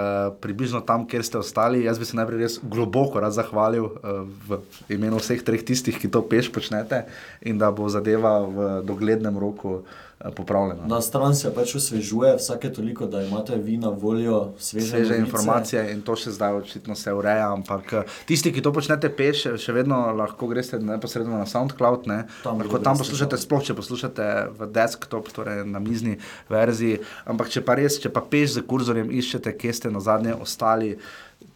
približno 0.40 0.81
tam, 0.81 1.07
kjer 1.09 1.25
ste 1.25 1.38
ostali. 1.38 1.85
Jaz 1.85 1.99
bi 1.99 2.05
se 2.05 2.16
najprej 2.16 2.38
res 2.38 2.59
globoko 2.62 3.21
rad 3.21 3.33
zahvalil 3.33 3.85
uh, 3.85 4.25
v 4.49 4.61
imenu 4.88 5.21
vseh 5.21 5.45
treh 5.45 5.64
tistih, 5.64 5.99
ki 5.99 6.11
to 6.11 6.23
peš 6.23 6.53
počnete 6.53 7.05
in 7.40 7.59
da 7.59 7.71
bo 7.71 7.88
zadeva 7.88 8.40
v 8.47 8.71
doglednem 8.88 9.38
roku 9.38 9.75
uh, 9.81 10.12
popravljena. 10.37 10.87
Na 10.87 11.01
stran 11.01 11.35
se 11.35 11.51
pač 11.55 11.75
osvežuje, 11.75 12.37
vsake 12.37 12.71
toliko, 12.73 13.07
da 13.07 13.23
imate 13.23 13.57
vi 13.57 13.77
na 13.77 13.89
voljo 13.89 14.53
sveže, 14.59 14.87
Sveže 14.87 15.03
novice. 15.19 15.21
informacije 15.25 15.83
in 15.93 16.03
to 16.03 16.17
še 16.17 16.31
zdaj 16.31 16.53
očitno 16.61 16.95
se 16.95 17.13
ureja, 17.13 17.53
ampak 17.53 17.93
eh, 17.93 18.03
tisti, 18.27 18.53
ki 18.53 18.63
to 18.63 18.73
počnete 18.73 19.11
peš, 19.11 19.47
še 19.59 19.73
vedno 19.73 19.99
lahko 20.15 20.47
greste 20.47 20.79
neposredno 20.79 21.39
na 21.39 21.47
SoundCloud, 21.47 22.07
ne? 22.07 22.25
Tam 22.45 22.59
lahko 22.63 22.79
tam 22.79 22.99
poslušate, 22.99 23.37
sploh 23.39 23.63
če 23.65 23.75
poslušate 23.75 24.29
v 24.59 24.71
desktop, 24.73 25.33
torej 25.35 25.65
na 25.67 25.81
mizni 25.83 26.19
verziji, 26.49 27.01
ampak 27.27 27.51
če 27.51 27.61
pa 27.67 27.75
res, 27.75 27.99
če 27.99 28.09
pa 28.13 28.21
peš 28.23 28.59
z 28.59 28.67
kurzorjem 28.67 29.11
iščete, 29.11 29.53
kje 29.59 29.73
ste 29.73 29.91
na 29.91 30.01
zadnje 30.01 30.35
ostali, 30.35 30.97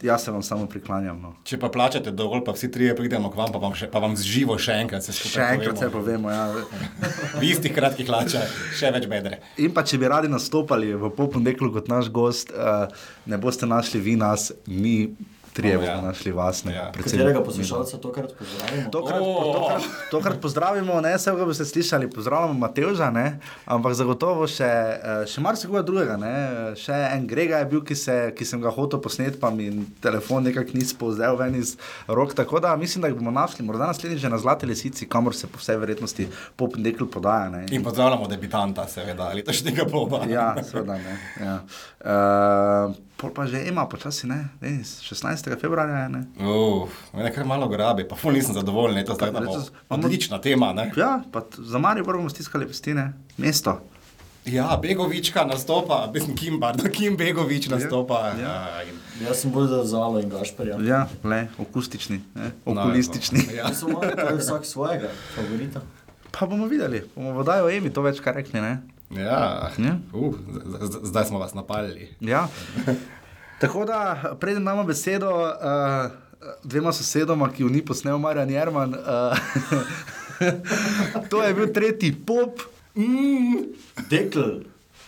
jaz 0.03 0.25
se 0.25 0.31
vam 0.31 0.43
samo 0.43 0.67
priklanjam. 0.67 1.21
No. 1.23 1.33
Če 1.45 1.59
pa 1.61 1.69
plačate 1.73 2.11
dovolj, 2.11 2.45
pa 2.47 2.55
vsi 2.57 2.71
trije 2.73 2.97
pridemo 2.97 3.31
k 3.31 3.39
vam, 3.39 3.53
pa 3.53 3.61
vam, 3.63 3.75
še, 3.77 3.89
pa 3.93 4.03
vam 4.03 4.17
z 4.17 4.27
živo 4.27 4.59
še 4.59 4.79
enkrat 4.83 5.07
se 5.07 5.15
skupaj 5.17 5.35
Še 5.35 5.49
enkrat 5.59 5.83
se 5.83 5.91
povemo. 5.91 6.29
povemo. 6.29 6.31
Ja. 6.31 6.47
V 7.41 7.45
istih 7.51 7.75
kratkih 7.77 8.09
hlačah, 8.09 8.59
še 8.77 8.91
več 8.95 9.09
bedre. 9.11 9.41
In 9.63 9.75
pa 9.77 9.85
če 9.87 9.99
bi 10.01 10.09
radi 10.11 10.31
nastopali 10.33 10.95
v 10.97 11.11
Popundeklu 11.17 11.73
kot 11.75 11.91
naš 11.93 12.11
gost, 12.13 12.53
uh, 12.53 12.87
ne 13.29 13.39
boste 13.41 13.69
našli 13.69 14.01
vi 14.01 14.17
nas, 14.17 14.51
mi 14.67 15.13
trije 15.57 15.79
O, 15.79 15.83
ja. 15.83 15.95
bomo 15.97 16.07
našli 16.11 16.33
vas. 16.33 16.65
Ne, 16.65 16.75
Ja. 16.77 16.91
predvsem 16.93 17.19
Katerega 17.19 17.41
mi. 17.41 17.45
poslušalca 17.45 17.99
tokrat 17.99 18.35
pozdravimo? 18.39 18.91
Tokrat, 18.93 19.21
oh. 19.23 19.53
tokrat, 19.55 19.83
tokrat 20.11 20.41
pozdravimo, 20.41 21.01
ne 21.01 21.15
vse, 21.17 21.33
kar 21.33 21.49
boste 21.49 21.65
slišali, 21.65 22.11
pozdravljamo 22.13 22.55
Mateuža, 22.59 23.09
ne, 23.11 23.27
ampak 23.65 23.97
zagotovo 23.97 24.45
še, 24.47 24.69
eh, 24.69 25.25
še 25.27 25.41
marsikoga 25.41 25.83
drugega. 25.83 26.17
Ne. 26.17 26.35
Še 26.77 26.93
en 27.15 27.25
Grega 27.27 27.63
je 27.63 27.71
bil, 27.73 27.81
ki, 27.83 27.97
se, 27.97 28.17
ki 28.37 28.45
sem 28.45 28.61
ga 28.61 28.71
hotel 28.71 29.01
posnet, 29.01 29.41
pa 29.41 29.51
mi 29.51 29.71
telefon 30.05 30.45
nekako 30.45 30.77
ni 30.77 30.85
spolzel 30.85 31.37
ven 31.41 31.57
iz 31.57 31.77
rok. 32.09 32.35
Tako 32.35 32.61
da 32.61 32.77
mislim, 32.77 33.03
da 33.03 33.09
jih 33.09 33.17
bomo 33.17 33.31
našli, 33.33 33.65
morda 33.65 33.89
naslednjič 33.89 34.21
že 34.21 34.29
na 34.29 34.39
Zlati 34.39 34.67
lisici, 34.67 35.09
kamor 35.09 35.35
se 35.35 35.47
po 35.47 35.59
vsej 35.59 35.81
verjetnosti 35.81 36.29
pop 36.57 36.77
dekl 36.77 37.07
podaja. 37.07 37.49
Ne. 37.51 37.65
In 37.73 37.85
pozdravljamo 37.85 38.29
debitanta, 38.29 38.85
seveda, 38.89 39.31
ali 39.33 39.45
to 39.45 39.53
še 39.57 39.71
tega 39.71 39.85
boba. 39.89 40.23
Ja, 40.29 40.53
seveda 40.63 40.99
ne. 41.01 41.17
Ja. 41.41 41.57
Uh, 42.07 42.95
pol 43.17 43.31
pa 43.31 43.47
že 43.47 43.65
ima 43.65 43.87
počasi, 43.87 44.27
ne, 44.27 44.49
Denis, 44.61 45.01
16. 45.03 45.61
februarja 45.61 45.97
je. 45.97 46.09
Ne. 46.09 46.23
Uf, 46.43 46.91
mene 47.15 47.33
kar 47.33 47.45
malo 47.45 47.69
grabi, 47.69 48.05
pa 48.05 48.17
ful 48.17 48.33
nisem 48.33 48.55
zadovoljen, 48.55 49.05
to 49.07 49.13
je 49.13 49.19
tako 49.19 49.41
Letos- 49.41 49.71
odlična 49.89 50.39
tema. 50.39 50.73
Ne? 50.73 50.93
Ja, 50.97 51.23
pa 51.33 51.43
za 51.59 51.79
Marijo 51.79 52.05
bomo 52.05 52.29
stiskali 52.29 52.67
pestine, 52.67 53.13
mesto. 53.37 53.81
Ja, 54.45 54.79
Begovička 54.83 55.45
nastopa, 55.45 56.11
mislim, 56.15 56.37
Kim, 56.37 56.61
pardon, 56.61 56.87
Kim 56.93 57.17
Begovič 57.17 57.67
nastopa. 57.69 58.15
ja. 58.15 58.35
Ja, 58.39 58.83
in, 58.83 58.95
Jaz 59.27 59.41
sem 59.41 59.51
bolj 59.51 59.67
za 59.69 59.85
Zalo 59.85 60.21
in 60.21 60.29
Gašperja. 60.29 60.77
Ja, 60.85 61.09
le, 61.25 61.49
okustični, 61.59 62.21
ne, 62.35 62.51
okulistični. 62.65 63.39
No, 63.47 63.53
ja. 63.53 63.67
Ja. 64.17 64.31
Je 64.31 64.37
vsak 64.37 64.65
svojega 64.65 65.09
favorita. 65.35 65.81
Pa 66.31 66.47
bomo 66.47 66.67
videli, 66.67 67.03
bomo 67.17 67.33
vodajo 67.33 67.71
Emi 67.71 67.91
to 67.91 68.03
več 68.03 68.21
kar 68.21 68.35
rekli. 68.35 68.61
Ne? 68.61 68.79
Ja, 69.11 69.71
Ja. 69.79 69.97
uh, 70.13 70.35
zdaj 71.03 71.25
smo 71.25 71.39
vas 71.39 71.55
napali. 71.55 72.09
Ja. 72.21 72.49
Tako 73.61 73.85
da, 73.85 73.99
preden 74.41 74.65
damo 74.65 74.85
besedo 74.85 75.31
uh, 75.33 76.11
dvema 76.65 76.93
sosedoma, 76.93 77.51
ki 77.51 77.63
ju 77.63 77.69
ni 77.69 77.85
posnel 77.85 78.19
Marjan 78.19 78.51
Jerman. 78.51 78.95
Uh, 78.95 79.39
to 81.31 81.43
je 81.43 81.55
bil 81.55 81.73
tretji 81.73 82.13
pop, 82.17 82.61
Dekl, 84.09 84.41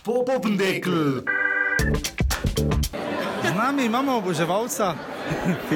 popendekl. 0.03 1.21
Z 3.43 3.53
nami 3.55 3.85
imamo 3.85 4.17
oboževalca 4.17 4.93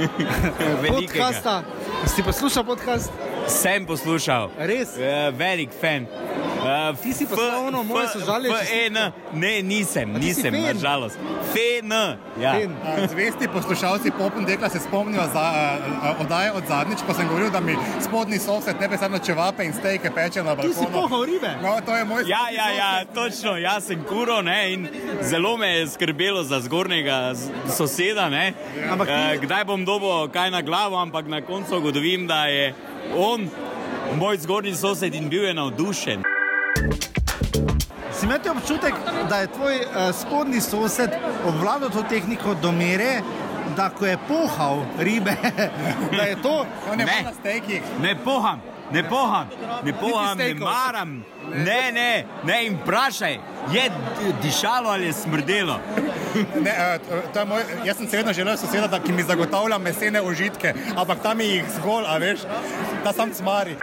podcasta. 0.87 1.63
Si 2.05 2.23
poslušal 2.23 2.63
podcast? 2.65 3.11
Sem 3.47 3.85
poslušal. 3.85 4.49
Res? 4.57 4.89
Uh, 4.89 5.03
velik 5.33 5.69
fan. 5.71 6.05
Uh, 6.63 6.97
Ti 6.97 7.13
si 7.13 7.25
če 7.25 7.35
si- 8.57 8.65
FN, 8.65 8.97
ne, 9.33 9.61
nisem, 9.63 10.13
ti 10.13 10.19
nisem, 10.21 10.53
fen? 10.53 10.63
nažalost. 10.65 11.17
FN, 11.45 11.91
ja. 12.37 12.53
Fen. 12.53 12.71
A, 12.83 13.07
Zvesti 13.07 13.47
poslušalci 13.47 14.11
Popendekla 14.11 14.69
se 14.69 14.79
spomnijo 14.79 15.21
za 15.23 15.45
uh, 16.03 16.21
oddaje 16.21 16.51
od 16.51 16.63
zadnjič, 16.67 16.99
ko 17.07 17.13
sem 17.13 17.27
govoril, 17.27 17.49
da 17.49 17.59
mi 17.59 17.75
spodnji 18.01 18.39
sosed 18.39 18.75
nebesedno 18.79 19.19
čevape 19.19 19.63
in 19.63 19.73
stejke 19.73 20.11
peče 20.11 20.39
na 20.39 20.55
balkonu. 20.55 20.73
si 20.73 20.85
pohal 20.87 21.23
ribe? 21.23 21.51
No, 21.61 21.81
to 21.81 21.95
je 21.95 22.05
moj 22.05 22.23
Ja, 22.27 22.49
ja, 22.49 22.69
ja, 22.71 23.05
točno, 23.05 23.57
jaz 23.57 23.83
sem 23.83 24.03
kuro 24.03 24.41
ne, 24.41 24.73
in 24.73 24.87
zelo 25.21 25.57
me 25.57 25.67
je 25.69 25.87
skrbelo 25.87 26.43
za 26.43 26.59
zgornjega 26.59 27.33
soseda. 27.69 28.29
Ne. 28.29 28.53
Ampak 28.89 29.07
ti- 29.07 29.13
Eh, 29.13 29.37
kdaj 29.37 29.65
bom 29.65 29.85
dobil 29.85 30.27
kaj 30.29 30.51
na 30.51 30.61
glavo, 30.61 30.97
ampak 30.97 31.27
na 31.27 31.41
koncu 31.41 31.77
ugotovim, 31.77 32.27
da 32.27 32.45
je 32.45 32.73
on 33.15 33.49
moj 34.15 34.37
zgornji 34.37 34.75
sosed 34.75 35.15
in 35.15 35.29
bil 35.29 35.43
je 35.43 35.53
navdušen. 35.53 36.23
Si 38.13 38.25
imel 38.25 38.39
občutek, 38.57 38.93
da 39.29 39.37
je 39.37 39.47
tvoj 39.47 39.75
uh, 39.75 40.15
spodnji 40.15 40.61
sosed 40.61 41.09
obvladal 41.47 41.89
to 41.89 42.03
tehniko 42.09 42.53
do 42.61 42.71
mere, 42.71 43.21
da 43.75 43.89
ko 43.89 44.05
je 44.05 44.17
pohal 44.27 44.85
ribe, 44.99 45.35
da 46.17 46.23
je 46.23 46.41
to. 46.41 46.65
Ne. 46.95 47.05
na 47.05 47.33
stejkih. 47.39 47.81
Ne 48.01 48.15
poham, 48.23 48.61
ne 48.91 49.09
poham, 49.09 49.49
ne 49.83 49.93
poham, 49.93 50.37
ne 50.37 50.53
maram. 50.53 51.23
Ne, 51.53 51.91
ne, 51.91 52.25
ne, 52.43 52.65
in 52.65 52.77
vprašaj, 52.81 53.39
je 53.71 53.91
dišalo 54.41 54.89
ali 54.89 55.05
je 55.05 55.13
smrdelo. 55.13 55.79
Ne, 56.61 56.71
eh, 57.35 57.45
moj, 57.45 57.63
jaz 57.85 57.97
sem 57.97 58.07
seveda 58.07 58.33
želel 58.33 58.57
soseda, 58.57 58.87
da, 58.87 58.99
ki 58.99 59.11
mi 59.11 59.23
zagotavlja 59.23 59.77
mesene 59.77 60.21
užitke, 60.21 60.73
ampak 60.95 61.19
tam 61.23 61.41
jih 61.41 61.65
zgolj, 61.77 62.05
a 62.07 62.17
veš, 62.17 62.39
da 63.03 63.13
sam 63.13 63.33
cmari. 63.33 63.75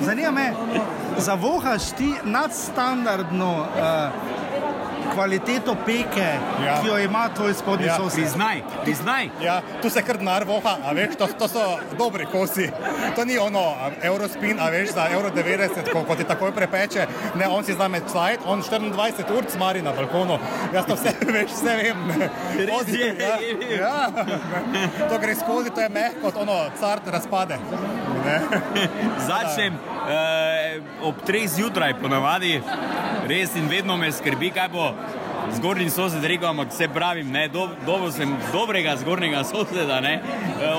Zanima 0.00 0.30
me, 0.30 0.52
zavohaš 1.18 1.90
ti 1.98 2.14
nadstandardno 2.24 3.52
uh, 3.60 4.34
kvaliteto 5.14 5.76
peke, 5.86 6.28
ja. 6.66 6.80
Ki 6.82 6.88
jo 6.88 6.98
ima 6.98 7.28
tvoj 7.34 7.54
spodnji 7.54 7.86
ja. 7.86 7.96
Sosed. 7.96 8.14
Priznaj, 8.14 8.62
priznaj. 8.82 9.28
Ja, 9.42 9.60
tu 9.82 9.90
se 9.90 10.02
kar 10.02 10.18
denar 10.18 10.44
voha, 10.44 10.76
a 10.84 10.92
veš, 10.92 11.16
to, 11.18 11.26
to 11.38 11.48
so 11.48 11.64
dobri 11.98 12.26
kosi. 12.26 12.70
To 13.16 13.24
ni 13.24 13.38
ono 13.38 13.62
Eurospin, 14.02 14.60
a 14.60 14.68
veš, 14.70 14.94
za 14.94 15.06
Euro 15.12 15.30
90, 15.30 15.92
ko, 15.92 16.02
ko 16.04 16.16
ti 16.16 16.24
takoj 16.24 16.52
prepeče. 16.52 17.06
Ne, 17.34 17.48
on 17.48 17.64
si 17.64 17.74
zname 17.74 18.00
cajt, 18.12 18.40
on 18.46 18.62
24 18.62 19.38
ur 19.38 19.44
cmari 19.52 19.82
na 19.82 19.92
balkonu. 19.92 20.38
Jaz 20.74 20.86
to 20.86 20.98
vse, 20.98 21.14
veš, 21.36 21.50
vse 21.52 21.76
vem. 21.82 22.04
Res 22.58 22.88
je. 22.88 23.14
Ja, 23.20 23.36
ja. 23.78 25.08
To 25.08 25.18
gre 25.18 25.34
skozi, 25.34 25.70
to 25.70 25.80
je 25.80 25.88
mehko, 25.88 26.32
ono 26.40 26.64
cart 26.80 27.06
razpade. 27.06 27.58
Ne? 28.24 28.40
Začnem 29.28 29.76
eh, 30.08 30.80
ob 31.02 31.20
treh 31.26 31.48
zjutraj, 31.48 31.94
ponavadi, 32.00 32.56
res 33.28 33.56
in 33.56 33.68
vedno 33.68 33.96
me 33.96 34.12
skrbi, 34.12 34.50
kaj 34.54 34.68
bo 34.72 34.90
zgornji 35.54 35.90
sosed 35.90 36.24
rekel, 36.24 36.48
ampak 36.48 36.72
se 36.72 36.88
pravim, 36.88 37.30
ne, 37.32 37.48
do, 37.48 37.68
dobil 37.86 38.12
sem 38.12 38.36
dobrega 38.52 38.96
zgornjega 38.96 39.44
soseda. 39.44 40.00
Eh, 40.00 40.20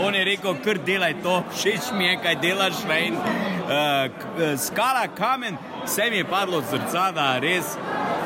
on 0.02 0.16
je 0.16 0.26
rekel, 0.26 0.58
kar 0.66 0.82
delaj 0.86 1.20
to, 1.24 1.44
všeč 1.54 1.92
mi 1.98 2.10
je, 2.10 2.18
kaj 2.24 2.40
delaš. 2.42 2.84
Ne, 2.90 3.00
in, 3.08 3.16
eh, 3.16 4.10
k, 4.10 4.56
skala, 4.58 5.08
kamen, 5.18 5.58
vse 5.86 6.10
mi 6.10 6.24
je 6.24 6.30
padlo 6.30 6.58
od 6.58 6.70
srca, 6.70 7.12
da 7.12 7.36
res. 7.40 7.78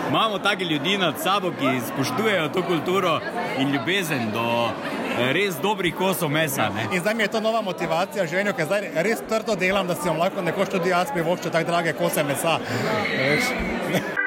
Imamo 0.09 0.39
take 0.39 0.65
ljudi 0.65 0.97
nad 0.97 1.19
sabo, 1.21 1.51
ki 1.51 1.81
spoštujejo 1.87 2.49
to 2.49 2.63
kulturo 2.63 3.19
in 3.59 3.69
ljubezen 3.71 4.31
do 4.33 4.71
res 5.33 5.57
dobrih 5.61 5.95
kosov 5.95 6.31
mesa. 6.31 6.69
Ne. 6.75 6.87
In 6.91 7.03
zdaj 7.03 7.15
mi 7.15 7.23
je 7.23 7.31
to 7.35 7.41
nova 7.43 7.61
motivacija, 7.61 8.27
željo, 8.27 8.53
ker 8.57 8.69
zdaj 8.69 8.91
res 9.05 9.25
trdo 9.29 9.55
delam, 9.55 9.87
da 9.87 9.95
si 9.95 10.07
bom 10.09 10.19
lahko 10.19 10.41
nekoč 10.45 10.71
tudi 10.75 10.93
jaz 10.93 11.11
privoščil 11.15 11.51
tako 11.51 11.71
drage 11.71 11.93
kose 11.99 12.23
mesa. 12.23 12.59
Veš? 13.17 14.17